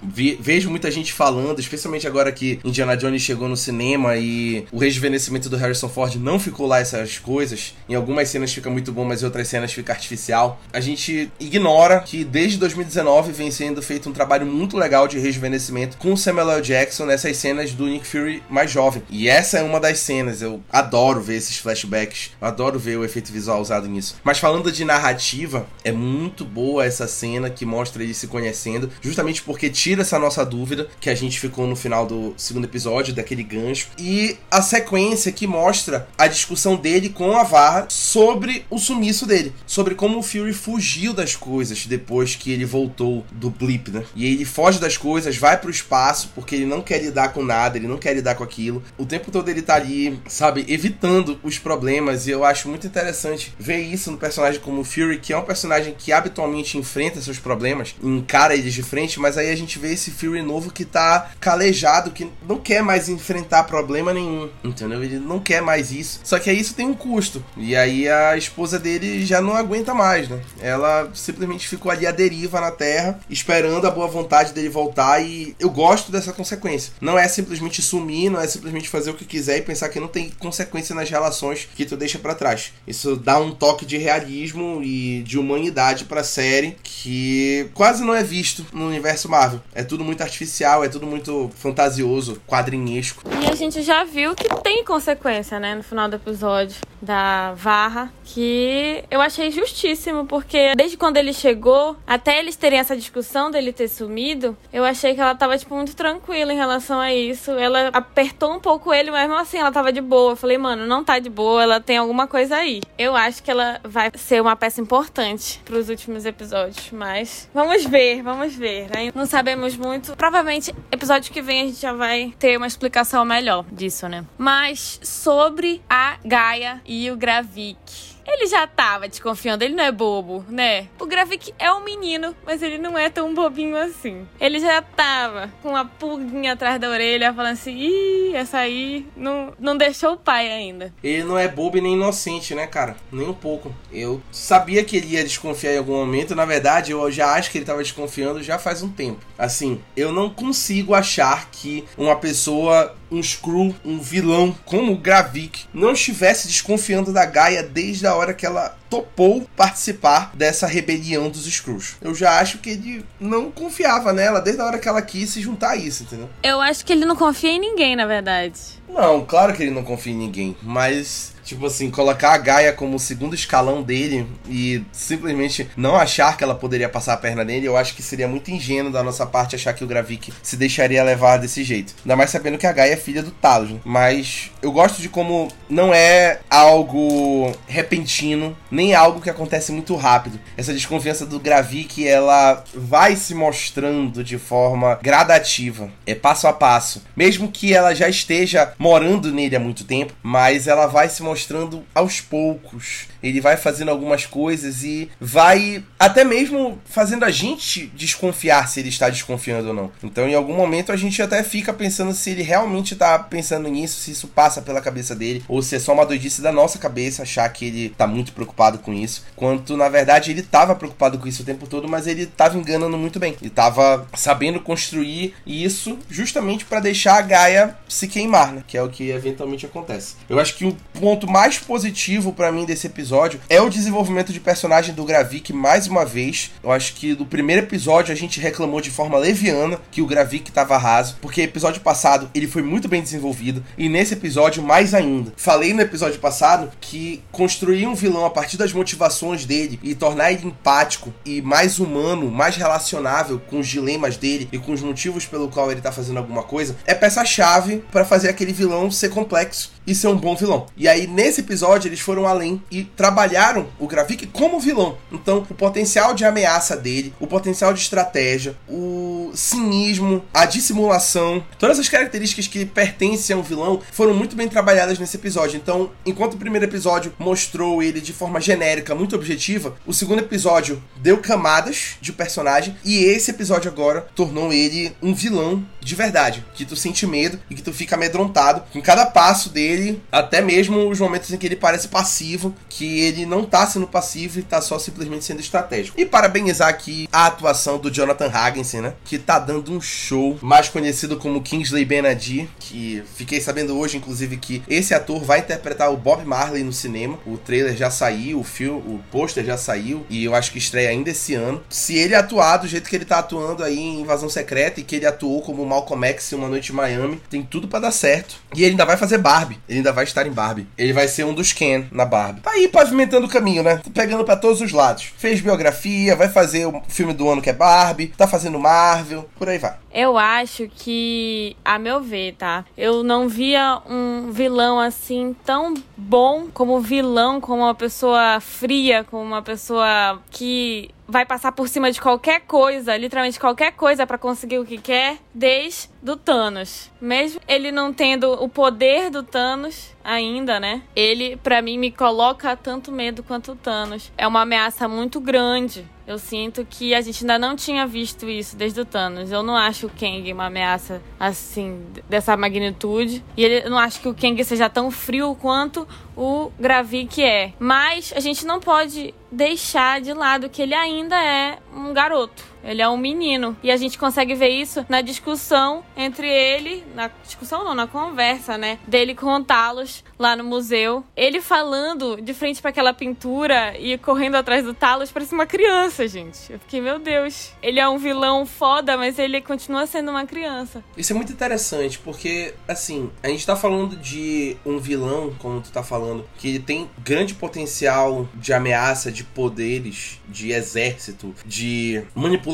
vejo 0.41 0.71
muita 0.71 0.91
gente 0.91 1.13
falando, 1.13 1.59
especialmente 1.59 2.07
agora 2.07 2.31
que 2.31 2.48
Indiana 2.65 2.97
Jones 2.97 3.23
chegou 3.23 3.49
no 3.49 3.57
cinema 3.57 4.17
e 4.17 4.65
o 4.73 4.79
rejuvenescimento 4.79 5.49
do 5.49 5.57
Harrison 5.57 5.89
Ford 5.89 6.15
não 6.17 6.39
ficou 6.39 6.67
lá 6.67 6.81
essas 6.81 7.19
coisas. 7.19 7.75
Em 7.89 7.95
algumas 7.95 8.29
cenas 8.29 8.53
fica 8.53 8.71
muito 8.71 8.93
bom, 8.93 9.05
mas 9.05 9.23
em 9.23 9.25
outras 9.25 9.49
cenas 9.49 9.73
fica 9.73 9.93
artificial. 9.93 10.61
A 10.73 10.81
gente 10.81 11.31
ignora 11.41 12.01
que 12.01 12.25
desde 12.25 12.59
2019 12.59 13.33
vem 13.33 13.51
sendo 13.51 13.83
feito 13.83 14.09
um 14.09 14.13
trabalho 14.13 14.47
muito 14.47 14.77
legal 14.77 15.09
de 15.09 15.19
rejuvenescimento 15.19 15.97
com 15.97 16.17
Samuel 16.17 16.51
L. 16.53 16.63
Jackson 16.63 17.07
nessas 17.07 17.37
cenas 17.37 17.73
do 17.73 17.87
Nick 17.87 18.07
Fury 18.07 18.43
mais 18.49 18.71
jovem. 18.71 19.03
E 19.11 19.29
essa 19.29 19.59
é 19.59 19.63
uma 19.63 19.81
das 19.81 19.99
cenas. 19.99 20.43
Eu 20.43 20.63
adoro 20.71 21.21
ver 21.21 21.37
esses 21.37 21.59
flashbacks. 21.59 22.31
Eu 22.41 22.49
adoro 22.49 22.79
ver 22.79 22.99
o 22.99 23.05
efeito 23.05 23.33
visual 23.33 23.61
usado 23.61 23.89
nisso. 23.89 24.17
Mas 24.23 24.39
falando 24.39 24.71
de 24.71 24.85
narrativa, 24.85 25.67
é 25.85 25.93
muito 25.93 26.45
boa 26.45 26.85
essa 26.85 27.07
cena 27.07 27.51
que 27.51 27.65
mostra 27.65 28.03
eles 28.03 28.17
se 28.17 28.27
conhecendo, 28.27 28.91
justamente 29.01 29.43
porque 29.43 29.71
tira 29.71 30.03
essa 30.03 30.19
nossa 30.19 30.45
dúvida 30.45 30.89
que 31.01 31.11
a 31.11 31.15
gente 31.15 31.39
ficou 31.39 31.67
no 31.67 31.77
final 31.77 32.07
do 32.07 32.35
segundo 32.39 32.65
episódio, 32.65 33.13
daquele 33.13 33.43
gancho. 33.43 33.89
E 33.99 34.37
a 34.51 34.63
sequência 34.63 35.33
que 35.33 35.47
mostra 35.47 36.09
a 36.17 36.27
discussão 36.27 36.77
dele 36.77 37.11
com 37.11 37.37
a 37.37 37.43
Varra 37.43 37.87
sobre 37.89 38.65
o 38.71 38.79
sumiço 38.79 39.27
dele. 39.27 39.53
Sobre 39.67 39.95
como 39.95 40.19
o 40.19 40.23
Fury 40.23 40.53
fugiu 40.53 41.13
das 41.13 41.37
coisas 41.37 41.87
depois 41.87 42.37
que 42.37 42.51
ele 42.51 42.65
voltou 42.65 43.27
do 43.33 43.51
blip, 43.51 43.91
né? 43.91 44.05
E 44.15 44.27
ele 44.27 44.45
foge 44.45 44.79
das 44.79 44.97
coisas, 44.97 45.37
vai 45.37 45.59
pro 45.59 45.71
espaço, 45.71 46.31
porque 46.35 46.55
ele 46.55 46.67
não 46.67 46.81
quer 46.81 47.03
lidar 47.03 47.33
com 47.33 47.43
nada, 47.43 47.77
ele 47.77 47.89
não 47.89 47.99
quer 47.99 48.15
lidar 48.15 48.37
com 48.37 48.45
aquilo. 48.45 48.83
O 48.97 49.05
tempo 49.05 49.31
todo 49.31 49.49
ele 49.49 49.63
tá 49.63 49.75
ali, 49.75 50.19
sabe, 50.29 50.65
evitando 50.69 51.39
os 51.43 51.59
problemas. 51.59 52.27
E 52.27 52.31
eu 52.31 52.45
acho 52.45 52.69
muito 52.69 52.87
interessante 52.87 53.53
ver 53.59 53.79
isso 53.79 54.11
no 54.11 54.19
personagem 54.19 54.61
como 54.61 54.81
o 54.81 54.85
Fury, 54.85 55.19
que 55.19 55.33
é 55.33 55.37
um 55.37 55.45
personagem 55.45 55.95
que 55.97 56.13
habitualmente 56.13 56.79
enfrenta 56.79 57.21
seus 57.21 57.39
problemas, 57.39 57.95
encara 58.03 58.55
eles 58.55 58.75
de 58.75 58.83
frente, 58.83 59.19
mas 59.19 59.37
aí 59.37 59.51
a 59.51 59.57
gente 59.57 59.79
vê 59.79 59.93
esse 59.93 60.11
Fury 60.11 60.43
novo 60.43 60.71
que 60.71 60.85
tá 60.85 61.31
calejado, 61.41 62.11
que 62.11 62.28
não 62.47 62.59
quer 62.59 62.83
mais 62.83 63.09
enfrentar 63.09 63.65
problema 63.65 64.13
nenhum, 64.13 64.49
entendeu? 64.65 65.03
Ele 65.03 65.19
não 65.19 65.39
quer 65.39 65.63
mais 65.63 65.93
isso. 65.93 66.21
Só 66.25 66.39
que 66.39 66.51
aí 66.51 66.59
isso 66.59 66.75
tem 66.75 66.87
um 66.87 66.95
custo. 66.95 67.45
E 67.57 67.77
aí 67.77 68.09
a 68.09 68.37
esposa 68.37 68.79
dele 68.79 69.25
já 69.25 69.41
não 69.41 69.55
aguenta 69.55 69.95
mais, 69.95 70.29
né? 70.29 70.41
Ela 70.61 71.11
simplesmente 71.15 71.69
ficou 71.69 71.91
ali 71.91 72.07
à 72.07 72.11
deriva 72.11 72.61
na 72.61 72.71
Terra, 72.71 73.19
esperando 73.29 73.87
a 73.87 73.91
boa 73.91 74.07
vontade 74.07 74.53
dele 74.53 74.69
voltar. 74.69 75.21
E 75.21 75.55
eu 75.59 75.71
gosto 75.71 76.11
dessa 76.11 76.33
consequência. 76.33 76.93
Não 77.01 77.19
é 77.19 77.29
simplesmente 77.29 77.83
sumir, 77.83 78.31
não 78.31 78.41
é 78.41 78.47
simplesmente 78.47 78.89
fazer 78.89 79.11
o 79.11 79.15
que 79.15 79.25
quiser 79.25 79.59
e 79.59 79.63
pensar 79.63 79.89
que 79.89 80.01
não 80.01 80.09
tem 80.09 80.31
consequência 80.39 80.95
nas 80.95 81.11
relações 81.11 81.69
que 81.75 81.85
tu 81.85 81.97
deixa 81.97 82.19
para 82.19 82.35
trás. 82.35 82.73
Isso 82.87 83.17
dá 83.17 83.39
um 83.39 83.51
toque 83.51 83.85
de 83.85 83.97
realismo 83.97 84.81
e 84.83 85.23
de 85.23 85.39
humanidade 85.39 86.05
pra 86.05 86.25
série 86.25 86.77
que 86.83 87.69
quase 87.75 88.05
não 88.05 88.15
é 88.15 88.23
visto 88.23 88.67
no 88.73 88.87
universo 88.87 89.29
Marvel. 89.29 89.61
É 89.75 89.83
tudo 89.83 90.05
muito 90.05 90.23
artificial, 90.23 90.85
é 90.85 90.89
tudo 90.89 91.07
muito 91.07 91.51
fantasioso 91.57 92.08
quadrinhesco. 92.47 93.23
E 93.43 93.51
a 93.51 93.55
gente 93.55 93.83
já 93.83 94.05
viu 94.05 94.35
que 94.35 94.49
tem 94.63 94.85
consequência, 94.85 95.61
né, 95.61 95.75
no 95.75 95.83
final 95.83 96.09
do 96.09 96.17
episódio 96.17 96.77
da 97.01 97.53
Varra, 97.55 98.13
que 98.25 99.05
eu 99.11 99.21
achei 99.21 99.51
justíssimo, 99.51 100.27
porque 100.27 100.75
desde 100.77 100.97
quando 100.97 101.17
ele 101.17 101.33
chegou, 101.33 101.97
até 102.07 102.39
eles 102.39 102.57
terem 102.57 102.79
essa 102.79 102.97
discussão 102.97 103.51
dele 103.51 103.73
ter 103.73 103.89
sumido, 103.89 104.57
eu 104.73 104.85
achei 104.85 105.15
que 105.15 105.21
ela 105.21 105.35
tava, 105.35 105.57
tipo, 105.57 105.75
muito 105.75 105.95
tranquila 105.95 106.53
em 106.53 106.57
relação 106.57 106.99
a 106.99 107.13
isso. 107.13 107.53
Ela 107.53 107.89
apertou 107.93 108.53
um 108.53 108.61
pouco 108.61 108.93
ele, 108.93 109.11
mas 109.11 109.29
mesmo 109.29 109.41
assim 109.41 109.59
ela 109.59 109.71
tava 109.71 109.93
de 109.93 110.01
boa. 110.01 110.33
Eu 110.33 110.37
falei, 110.37 110.59
mano, 110.59 110.87
não 110.87 111.05
tá 111.05 111.19
de 111.19 111.29
boa, 111.29 111.63
ela 111.63 111.81
tem 111.81 111.99
alguma 111.99 112.27
coisa 112.27 112.57
aí. 112.57 112.81
Eu 112.99 113.15
acho 113.15 113.43
que 113.43 113.51
ela 113.51 113.81
vai 113.85 114.11
ser 114.17 114.41
uma 114.41 114.57
peça 114.57 114.81
importante 114.81 115.61
pros 115.65 115.89
últimos 115.89 116.25
episódios, 116.25 116.91
mas 116.91 117.49
vamos 117.55 117.85
ver, 117.85 118.23
vamos 118.23 118.55
ver. 118.55 118.89
Né? 118.95 119.13
Não 119.15 119.27
sabemos 119.27 119.77
muito. 119.77 120.17
Provavelmente, 120.17 120.75
episódio 120.91 121.33
que 121.33 121.43
vem 121.43 121.63
a 121.63 121.67
gente 121.67 121.81
já 121.81 121.93
vai 121.99 122.33
ter 122.39 122.57
uma 122.57 122.67
explicação 122.67 123.25
melhor 123.25 123.67
disso, 123.71 124.09
né? 124.09 124.25
Mas 124.39 125.01
sobre 125.03 125.83
a 125.91 126.17
Gaia 126.25 126.81
e 126.87 127.11
o 127.11 127.17
Gravik. 127.17 128.18
Ele 128.29 128.47
já 128.47 128.67
tava 128.67 129.09
desconfiando, 129.09 129.65
ele 129.65 129.75
não 129.75 129.83
é 129.83 129.91
bobo, 129.91 130.45
né? 130.51 130.89
O 131.01 131.07
Gravik 131.07 131.55
é 131.59 131.73
um 131.73 131.83
menino, 131.83 132.37
mas 132.45 132.63
ele 132.63 132.77
não 132.77 132.97
é 132.97 133.09
tão 133.09 133.35
bobinho 133.35 133.77
assim. 133.77 134.27
Ele 134.39 134.61
já 134.61 134.83
tava 134.83 135.51
com 135.63 135.71
uma 135.71 135.87
pulguinha 135.87 136.53
atrás 136.53 136.79
da 136.79 136.91
orelha, 136.91 137.33
falando 137.33 137.55
assim: 137.55 137.75
ih, 137.75 138.37
essa 138.37 138.59
aí 138.59 139.07
não, 139.17 139.55
não 139.59 139.77
deixou 139.79 140.13
o 140.13 140.17
pai 140.19 140.53
ainda. 140.53 140.93
Ele 141.03 141.25
não 141.25 141.39
é 141.39 141.49
bobo 141.49 141.79
e 141.79 141.81
nem 141.81 141.95
inocente, 141.95 142.55
né, 142.55 142.67
cara? 142.67 142.97
Nem 143.11 143.27
um 143.27 143.35
pouco. 143.35 143.75
Eu 143.91 144.21
sabia 144.31 144.85
que 144.85 144.99
ele 144.99 145.15
ia 145.15 145.25
desconfiar 145.25 145.73
em 145.73 145.79
algum 145.79 145.97
momento, 145.97 146.35
na 146.35 146.45
verdade, 146.45 146.93
eu 146.93 147.11
já 147.11 147.33
acho 147.33 147.51
que 147.51 147.59
ele 147.59 147.65
tava 147.65 147.83
desconfiando 147.83 148.43
já 148.43 148.59
faz 148.59 148.83
um 148.83 148.91
tempo. 148.91 149.25
Assim, 149.39 149.81
eu 149.97 150.13
não 150.13 150.29
consigo 150.29 150.95
achar 150.95 151.49
que 151.51 151.85
uma 151.97 152.17
pessoa 152.17 152.95
um 153.11 153.21
Skrull, 153.21 153.75
um 153.85 153.99
vilão 153.99 154.57
como 154.65 154.93
o 154.93 154.99
Gravik, 154.99 155.65
não 155.73 155.93
estivesse 155.93 156.47
desconfiando 156.47 157.13
da 157.13 157.25
Gaia 157.25 157.63
desde 157.63 158.07
a 158.07 158.15
hora 158.15 158.35
que 158.35 158.47
ela 158.47 158.77
topou 158.89 159.47
participar 159.57 160.31
dessa 160.35 160.67
rebelião 160.67 161.29
dos 161.29 161.47
Skrulls. 161.47 161.97
Eu 162.01 162.15
já 162.15 162.39
acho 162.41 162.59
que 162.59 162.71
ele 162.71 163.05
não 163.21 163.51
confiava 163.51 164.13
nela 164.13 164.41
desde 164.41 164.63
a 164.63 164.65
hora 164.65 164.79
que 164.79 164.89
ela 164.89 165.03
quis 165.03 165.31
se 165.31 165.41
juntar 165.41 165.71
a 165.71 165.77
isso, 165.77 166.05
entendeu? 166.05 166.29
Eu 166.43 166.61
acho 166.61 166.85
que 166.85 166.93
ele 166.93 167.05
não 167.05 167.17
confia 167.17 167.51
em 167.51 167.61
ninguém, 167.61 167.95
na 167.97 168.07
verdade. 168.07 168.59
Não, 168.89 169.25
claro 169.25 169.53
que 169.55 169.63
ele 169.63 169.71
não 169.71 169.85
confia 169.85 170.13
em 170.13 170.17
ninguém, 170.17 170.57
mas 170.63 171.35
Tipo 171.49 171.65
assim, 171.65 171.91
colocar 171.91 172.35
a 172.35 172.37
Gaia 172.37 172.75
como 172.75 172.97
o 172.97 172.99
segundo 172.99 173.35
escalão 173.35 173.83
dele 173.83 174.27
e 174.47 174.83
simplesmente 174.93 175.67
não 175.75 175.97
achar 175.97 176.37
que 176.37 176.45
ela 176.45 176.55
poderia 176.55 176.91
passar 176.91 177.15
a 177.15 177.17
perna 177.17 177.43
nele, 177.43 177.67
eu 177.67 177.75
acho 177.75 177.95
que 177.95 178.03
seria 178.03 178.29
muito 178.29 178.51
ingênuo 178.51 178.93
da 178.93 179.03
nossa 179.03 179.25
parte 179.25 179.57
achar 179.57 179.73
que 179.73 179.83
o 179.83 179.87
Gravik 179.87 180.31
se 180.43 180.59
deixaria 180.59 181.03
levar 181.03 181.39
desse 181.39 181.65
jeito. 181.65 181.95
Ainda 182.05 182.17
mais 182.17 182.29
sabendo 182.29 182.59
que 182.59 182.67
a 182.67 182.73
Gaia 182.73 182.93
é 182.93 182.97
filha 182.99 183.23
do 183.23 183.31
Talos, 183.31 183.71
né? 183.71 183.81
Mas 183.83 184.51
Eu 184.61 184.73
gosto 184.73 185.01
de 185.01 185.09
como 185.09 185.49
não 185.69 185.95
é 185.95 186.41
algo 186.51 187.53
repentino, 187.67 188.57
nem 188.71 188.95
algo 188.95 189.21
que 189.21 189.31
acontece 189.31 189.71
muito 189.71 189.95
rápido. 189.95 190.41
Essa 190.57 190.73
desconfiança 190.73 191.25
do 191.25 191.39
Gravik, 191.39 192.07
ela 192.07 192.65
vai 192.75 193.15
se 193.15 193.35
mostrando 193.35 194.25
de 194.25 194.37
forma 194.37 194.99
gradativa, 195.01 195.91
é 196.05 196.15
passo 196.15 196.49
a 196.49 196.53
passo. 196.53 197.05
Mesmo 197.17 197.51
que 197.51 197.73
ela 197.73 197.95
já 197.95 198.09
esteja 198.09 198.73
morando 198.79 199.33
nele 199.33 199.55
há 199.55 199.61
muito 199.61 199.85
tempo, 199.85 200.13
mas 200.23 200.67
ela 200.67 200.87
vai 200.87 201.09
se 201.09 201.23
mostrando 201.23 201.85
aos 201.95 202.21
poucos. 202.21 203.07
Ele 203.23 203.41
vai 203.41 203.57
fazendo 203.57 203.91
algumas 203.91 204.27
coisas 204.27 204.83
e 204.83 205.11
vai 205.21 205.85
até 205.99 206.25
mesmo 206.25 206.79
fazendo 206.85 207.25
a 207.25 207.31
gente 207.31 207.87
desconfiar 207.95 208.69
se 208.69 208.81
ele 208.81 208.89
está 208.89 209.09
desconfiando 209.09 209.69
ou 209.69 209.75
não. 209.75 209.93
Então, 210.03 210.29
em 210.29 210.35
algum 210.35 210.55
momento, 210.55 210.93
a 210.93 210.97
gente 210.97 211.21
até 211.21 211.43
fica 211.43 211.73
pensando 211.73 212.13
se 212.13 212.31
ele 212.31 212.43
realmente 212.43 212.95
está 212.95 213.19
pensando 213.19 213.69
nisso, 213.69 214.01
se 214.01 214.13
isso 214.13 214.29
passa 214.29 214.63
pela 214.63 214.81
cabeça 214.81 215.15
dele, 215.15 215.43
ou 215.49 215.61
se 215.63 215.77
é 215.77 215.79
só 215.79 215.93
uma 215.93 216.07
doidice 216.07 216.41
da 216.41 216.53
nossa 216.53 216.79
cabeça 216.79 217.23
achar 217.23 217.49
que 217.49 217.67
ele 217.67 217.87
está 217.87 218.07
muito 218.07 218.33
preocupado 218.33 218.79
com 218.79 218.95
isso. 218.95 219.25
Quanto, 219.35 219.77
na 219.77 219.89
verdade, 219.89 220.31
ele 220.31 220.41
estava 220.41 220.75
preocupado 220.75 221.19
com 221.19 221.27
isso 221.27 221.43
o 221.43 221.47
tempo 221.47 221.67
todo, 221.67 221.89
mas 221.89 222.07
ele 222.07 222.23
estava 222.23 222.57
enganando 222.57 222.97
muito 222.97 223.19
bem. 223.19 223.35
Ele 223.41 223.49
estava 223.49 224.07
sabendo 224.15 224.61
construir 224.61 225.35
isso 225.47 225.99
justamente 226.09 226.65
para 226.65 226.81
deixar 226.81 227.19
a 227.19 227.23
Gaia 227.23 227.77
se 227.89 228.07
queimar, 228.07 228.53
né? 228.53 228.63
Que 228.67 228.77
é 228.77 228.83
o 228.83 228.89
que 228.89 229.11
eventualmente 229.11 229.67
acontece. 229.67 230.15
Eu 230.29 230.39
acho 230.39 230.55
que 230.57 230.65
o 230.65 230.77
ponto 231.01 231.27
mais 231.29 231.59
positivo 231.59 232.33
para 232.33 232.53
mim 232.53 232.65
desse 232.65 232.87
episódio 232.87 233.08
é 233.49 233.61
o 233.61 233.71
desenvolvimento 233.71 234.33
de 234.33 234.41
personagem 234.41 234.95
do 234.95 235.05
Gravik 235.05 235.51
mais 235.53 235.87
uma 235.87 236.05
vez. 236.05 236.51
Eu 236.63 236.71
acho 236.71 236.95
que 236.95 237.15
no 237.15 237.25
primeiro 237.25 237.63
episódio 237.63 238.13
a 238.13 238.15
gente 238.15 238.39
reclamou 238.39 238.83
de 238.83 238.91
forma 238.91 239.17
leviana 239.17 239.81
que 239.91 240.03
o 240.03 240.07
Gravik 240.07 240.51
estava 240.51 240.77
raso, 240.77 241.17
porque 241.21 241.41
episódio 241.41 241.81
passado 241.81 242.31
ele 242.35 242.47
foi 242.47 242.63
muito 242.63 242.87
bem 242.87 243.03
desenvolvido 243.03 243.65
e 243.79 243.89
nesse 243.89 244.13
episódio 244.13 244.63
mais 244.63 244.93
ainda. 244.93 245.33
Falei 245.37 245.73
no 245.73 245.81
episódio 245.81 246.21
passado 246.21 246.71
que 246.81 247.23
construir 247.33 247.87
um 247.87 247.95
vilão 247.95 248.27
a 248.27 248.31
partir 248.31 248.59
das 248.59 248.73
motivações 248.73 249.47
dele 249.47 249.81
e 249.83 249.95
tornar 249.95 250.31
ele 250.33 250.47
empático 250.47 251.13
e 251.25 251.41
mais 251.41 251.79
humano, 251.79 252.31
mais 252.31 252.57
relacionável 252.57 253.41
com 253.49 253.61
os 253.61 253.67
dilemas 253.67 254.19
dele 254.19 254.49
e 254.53 254.59
com 254.59 254.73
os 254.73 254.83
motivos 254.83 255.25
pelo 255.25 255.49
qual 255.49 255.73
ele 255.73 255.81
tá 255.81 255.91
fazendo 255.91 256.19
alguma 256.19 256.43
coisa 256.43 256.77
é 256.85 256.95
peça-chave 256.95 257.83
para 257.91 258.05
fazer 258.05 258.29
aquele 258.29 258.53
vilão 258.53 258.91
ser 258.91 259.09
complexo 259.09 259.78
e 259.89 259.95
ser 259.95 260.09
um 260.09 260.17
bom 260.17 260.37
vilão. 260.37 260.67
E 260.77 260.87
aí, 260.87 261.07
nesse 261.07 261.41
episódio, 261.41 261.89
eles 261.89 261.99
foram 261.99 262.27
além 262.27 262.63
e 262.71 262.85
trabalharam 262.85 263.69
o 263.79 263.87
Gravik 263.87 264.27
como 264.27 264.61
vilão. 264.61 264.99
Então, 265.11 265.47
o 265.49 265.55
potencial 265.55 266.13
de 266.13 266.27
ameaça 266.27 266.77
dele, 266.77 267.15
o 267.19 267.27
potencial 267.27 267.73
de 267.73 267.81
estratégia, 267.81 268.55
o 268.69 269.33
cinismo, 269.35 270.23
a 270.35 270.45
dissimulação, 270.45 271.43
todas 271.59 271.79
as 271.79 271.89
características 271.89 272.47
que 272.47 272.67
pertencem 272.67 273.35
a 273.35 273.39
um 273.39 273.43
vilão 273.43 273.81
foram 273.91 274.13
muito 274.13 274.37
bem 274.37 274.47
trabalhadas 274.47 274.99
nesse 274.99 275.17
episódio. 275.17 275.57
Então, 275.57 275.91
enquanto 276.05 276.35
o 276.35 276.39
primeiro 276.39 276.67
episódio 276.67 277.15
mostrou 277.19 277.83
ele 277.83 278.01
de 278.01 278.13
forma 278.13 278.43
genérica, 278.43 278.95
muito 278.95 279.17
objetiva, 279.17 279.75
o 279.87 279.95
segundo 279.95 280.19
episódio 280.19 280.83
deu 280.97 281.17
camadas 281.17 281.97
de 281.99 282.13
personagem 282.13 282.77
e 282.85 283.05
esse 283.05 283.31
episódio 283.31 283.71
agora 283.71 284.07
tornou 284.15 284.53
ele 284.53 284.93
um 285.03 285.15
vilão 285.15 285.65
de 285.89 285.95
verdade, 285.95 286.45
que 286.55 286.67
tu 286.67 286.77
sente 286.77 287.07
medo 287.07 287.41
e 287.49 287.55
que 287.55 287.63
tu 287.63 287.73
fica 287.73 287.97
amedrontado 287.97 288.63
com 288.71 288.83
cada 288.83 289.07
passo 289.07 289.49
dele, 289.49 290.03
até 290.13 290.43
mesmo 290.43 290.87
os 290.91 291.01
momentos 291.01 291.33
em 291.33 291.39
que 291.39 291.47
ele 291.47 291.57
parece 291.57 291.89
passivo, 291.89 292.55
que 292.69 293.01
ele 293.01 293.25
não 293.25 293.43
tá 293.43 293.67
sendo 293.67 293.87
passivo 293.87 294.39
e 294.39 294.43
tá 294.43 294.61
só 294.61 294.79
simplesmente 294.79 295.25
sendo 295.25 295.41
estratégico. 295.41 295.99
E 295.99 296.05
parabenizar 296.05 296.69
aqui 296.69 297.09
a 297.11 297.27
atuação 297.27 297.79
do 297.79 297.91
Jonathan 297.91 298.29
Hagensen, 298.31 298.83
né, 298.83 298.93
que 299.03 299.19
tá 299.19 299.39
dando 299.39 299.73
um 299.73 299.81
show, 299.81 300.39
mais 300.43 300.69
conhecido 300.69 301.17
como 301.17 301.41
Kingsley 301.41 301.87
Benadir, 301.87 302.49
que 302.61 303.03
fiquei 303.17 303.41
sabendo 303.41 303.79
hoje, 303.79 303.97
inclusive, 303.97 304.37
que 304.37 304.63
esse 304.69 304.93
ator 304.93 305.25
vai 305.25 305.39
interpretar 305.39 305.91
o 305.91 305.97
Bob 305.97 306.23
Marley 306.23 306.63
no 306.63 306.73
cinema. 306.73 307.19
O 307.25 307.39
trailer 307.39 307.75
já 307.75 307.91
saiu, 307.91 308.41
o 308.41 308.45
filme, 308.45 308.83
o 308.87 309.01
pôster 309.11 309.43
já 309.43 309.57
saiu 309.57 310.05
e 310.11 310.23
eu 310.23 310.35
acho 310.35 310.53
que 310.53 310.59
estreia 310.59 310.91
ainda 310.91 311.09
esse 311.09 311.35
ano. 311.35 311.63
Se 311.71 311.97
ele 311.97 312.15
atuar 312.15 312.59
do 312.59 312.69
jeito 312.69 312.91
que 312.91 312.95
ele 312.95 313.07
tá 313.07 313.21
atuando 313.21 313.65
aí 313.65 313.79
em 313.79 314.03
Invasão 314.03 314.29
Secreta 314.29 314.81
e 314.81 314.85
que 314.85 314.97
ele 314.97 315.07
atuou 315.07 315.41
como 315.41 315.65
Malcolm 315.79 316.05
X 316.07 316.33
em 316.33 316.37
Uma 316.37 316.49
Noite 316.49 316.73
em 316.73 316.75
Miami, 316.75 317.21
tem 317.31 317.43
tudo 317.43 317.69
para 317.69 317.81
dar 317.81 317.91
certo. 317.91 318.37
E 318.55 318.63
ele 318.63 318.73
ainda 318.73 318.85
vai 318.85 318.97
fazer 318.97 319.19
Barbie. 319.19 319.59
Ele 319.69 319.79
ainda 319.79 319.93
vai 319.93 320.05
estar 320.05 320.27
em 320.27 320.31
Barbie. 320.31 320.67
Ele 320.77 320.93
vai 320.93 321.07
ser 321.07 321.25
um 321.25 321.35
dos 321.35 321.53
Ken 321.53 321.87
na 321.93 322.05
Barbie. 322.05 322.41
Tá 322.41 322.51
aí 322.51 322.69
pavimentando 322.69 323.27
o 323.27 323.31
caminho, 323.31 323.63
né? 323.63 323.77
Tá 323.77 323.91
pegando 323.93 324.25
para 324.25 324.37
todos 324.37 324.61
os 324.61 324.73
lados. 324.73 325.13
Fez 325.17 325.41
biografia, 325.41 326.17
vai 326.17 326.29
fazer 326.29 326.67
o 326.67 326.83
filme 326.89 327.13
do 327.13 327.29
ano 327.29 327.43
que 327.43 327.51
é 327.51 327.53
Barbie, 327.53 328.09
tá 328.09 328.27
fazendo 328.27 328.59
Marvel, 328.59 329.29
por 329.39 329.49
aí 329.49 329.59
vai. 329.59 329.77
Eu 329.93 330.19
acho 330.19 330.69
que, 330.69 331.57
a 331.65 331.79
meu 331.79 332.01
ver, 332.01 332.35
tá? 332.35 332.65
Eu 332.77 333.03
não 333.03 333.29
via 333.29 333.81
um 333.89 334.31
vilão 334.31 334.79
assim 334.79 335.35
tão 335.45 335.75
bom 335.97 336.49
como 336.53 336.81
vilão, 336.81 337.41
como 337.41 337.63
uma 337.63 337.75
pessoa 337.75 338.41
fria, 338.41 339.05
como 339.05 339.23
uma 339.23 339.43
pessoa 339.43 340.21
que 340.31 340.91
vai 341.09 341.25
passar 341.25 341.53
por 341.53 341.69
cima 341.69 341.91
de 341.91 342.01
qualquer 342.01 342.41
coisa, 342.41 342.95
literalmente 342.97 343.41
qualquer 343.41 343.73
coisa 343.73 344.07
para 344.07 344.19
conseguir 344.19 344.59
o 344.59 344.65
que 344.65 344.77
quer, 344.77 345.17
desde 345.35 345.89
do 346.03 346.17
Thanos. 346.17 346.91
Mesmo 347.01 347.41
ele 347.49 347.73
não 347.73 347.93
tendo 347.93 348.31
o 348.33 348.49
poder 348.49 349.11
do 349.11 349.23
Thanos 349.23 349.97
ainda, 350.09 350.59
né? 350.59 350.83
Ele 350.97 351.37
para 351.37 351.61
mim 351.61 351.79
me 351.79 351.93
coloca 351.93 352.57
tanto 352.57 352.91
medo 352.91 353.23
quanto 353.23 353.53
o 353.53 353.57
Thanos. 353.57 354.11
É 354.17 354.27
uma 354.27 354.43
ameaça 354.43 354.89
muito 354.89 355.21
grande. 355.21 355.87
Eu 356.07 356.19
sinto 356.19 356.65
que 356.65 356.95
a 356.95 357.03
gente 357.03 357.23
ainda 357.23 357.39
não 357.39 357.55
tinha 357.55 357.87
visto 357.87 358.27
isso 358.27 358.57
desde 358.57 358.81
o 358.81 358.85
Thanos. 358.87 359.31
Eu 359.31 359.43
não 359.43 359.55
acho 359.55 359.89
o 359.89 359.91
Kang 359.91 360.33
uma 360.33 360.47
ameaça 360.47 361.03
assim 361.21 361.85
dessa 362.09 362.35
magnitude. 362.35 363.23
E 363.37 363.45
ele, 363.45 363.67
eu 363.67 363.71
não 363.71 363.79
acho 363.79 364.01
que 364.01 364.09
o 364.09 364.15
Kang 364.15 364.43
seja 364.43 364.71
tão 364.71 364.91
frio 364.91 365.37
quanto 365.39 365.87
o 366.17 366.51
Gravik 366.59 367.23
é. 367.23 367.53
Mas 367.59 368.15
a 368.17 368.21
gente 368.21 368.47
não 368.47 368.59
pode 368.59 369.15
deixar 369.31 370.01
de 370.01 370.15
lado 370.15 370.49
que 370.49 370.63
ele 370.63 370.75
ainda 370.75 371.23
é 371.23 371.59
um 371.75 371.93
garoto. 371.93 372.43
Ele 372.63 372.83
é 372.83 372.89
um 372.89 372.97
menino. 372.97 373.57
E 373.63 373.71
a 373.71 373.77
gente 373.77 373.99
consegue 373.99 374.35
ver 374.35 374.49
isso 374.49 374.85
na 374.89 375.01
discussão 375.01 375.85
entre 375.97 376.29
ele. 376.29 376.85
Na 376.95 377.11
discussão 377.23 377.65
não, 377.65 377.75
na 377.75 377.87
conversa, 377.87 378.59
né? 378.59 378.79
Dele 378.87 379.15
com 379.15 379.33
o 379.33 379.45
Talos 379.45 380.05
lá 380.19 380.37
no 380.37 380.45
museu. 380.45 381.05
Ele 381.17 381.41
falando 381.41 382.21
de 382.21 382.35
frente 382.35 382.61
para 382.61 382.71
aquela 382.71 382.93
pintura 382.93 383.79
e 383.79 383.97
correndo 383.99 384.35
atrás 384.35 384.65
do 384.65 384.75
Talos, 384.75 385.11
parece 385.11 385.35
uma 385.35 385.47
criança, 385.47 386.07
gente. 386.07 386.53
Eu 386.53 386.59
fiquei, 386.59 386.81
meu 386.81 386.99
Deus. 386.99 387.53
Ele 387.63 387.81
é 387.81 387.89
um 387.89 387.99
vilão 387.99 388.45
foda, 388.45 388.97
mas 388.97 389.19
ele 389.19 389.41
continua 389.41 389.87
sendo 389.87 390.11
uma 390.11 390.27
criança. 390.27 390.83
Isso 390.97 391.13
é 391.13 391.17
muito 391.17 391.33
interessante, 391.33 391.99
porque, 391.99 392.55
assim, 392.67 393.11
a 393.23 393.29
gente 393.29 393.47
tá 393.47 393.57
falando 393.57 393.97
de 393.97 394.57
um 394.67 394.79
vilão, 394.79 395.33
como 395.39 395.61
tu 395.61 395.71
tá 395.71 395.83
falando, 395.83 396.25
que 396.37 396.49
ele 396.49 396.59
tem 396.61 396.91
grande 396.99 397.35
potencial 397.35 398.29
de 398.35 398.53
ameaça, 398.53 399.11
de 399.11 399.25
poderes, 399.25 400.21
de 400.29 400.53
exército, 400.53 401.35
de 401.47 402.03
manipulação 402.15 402.48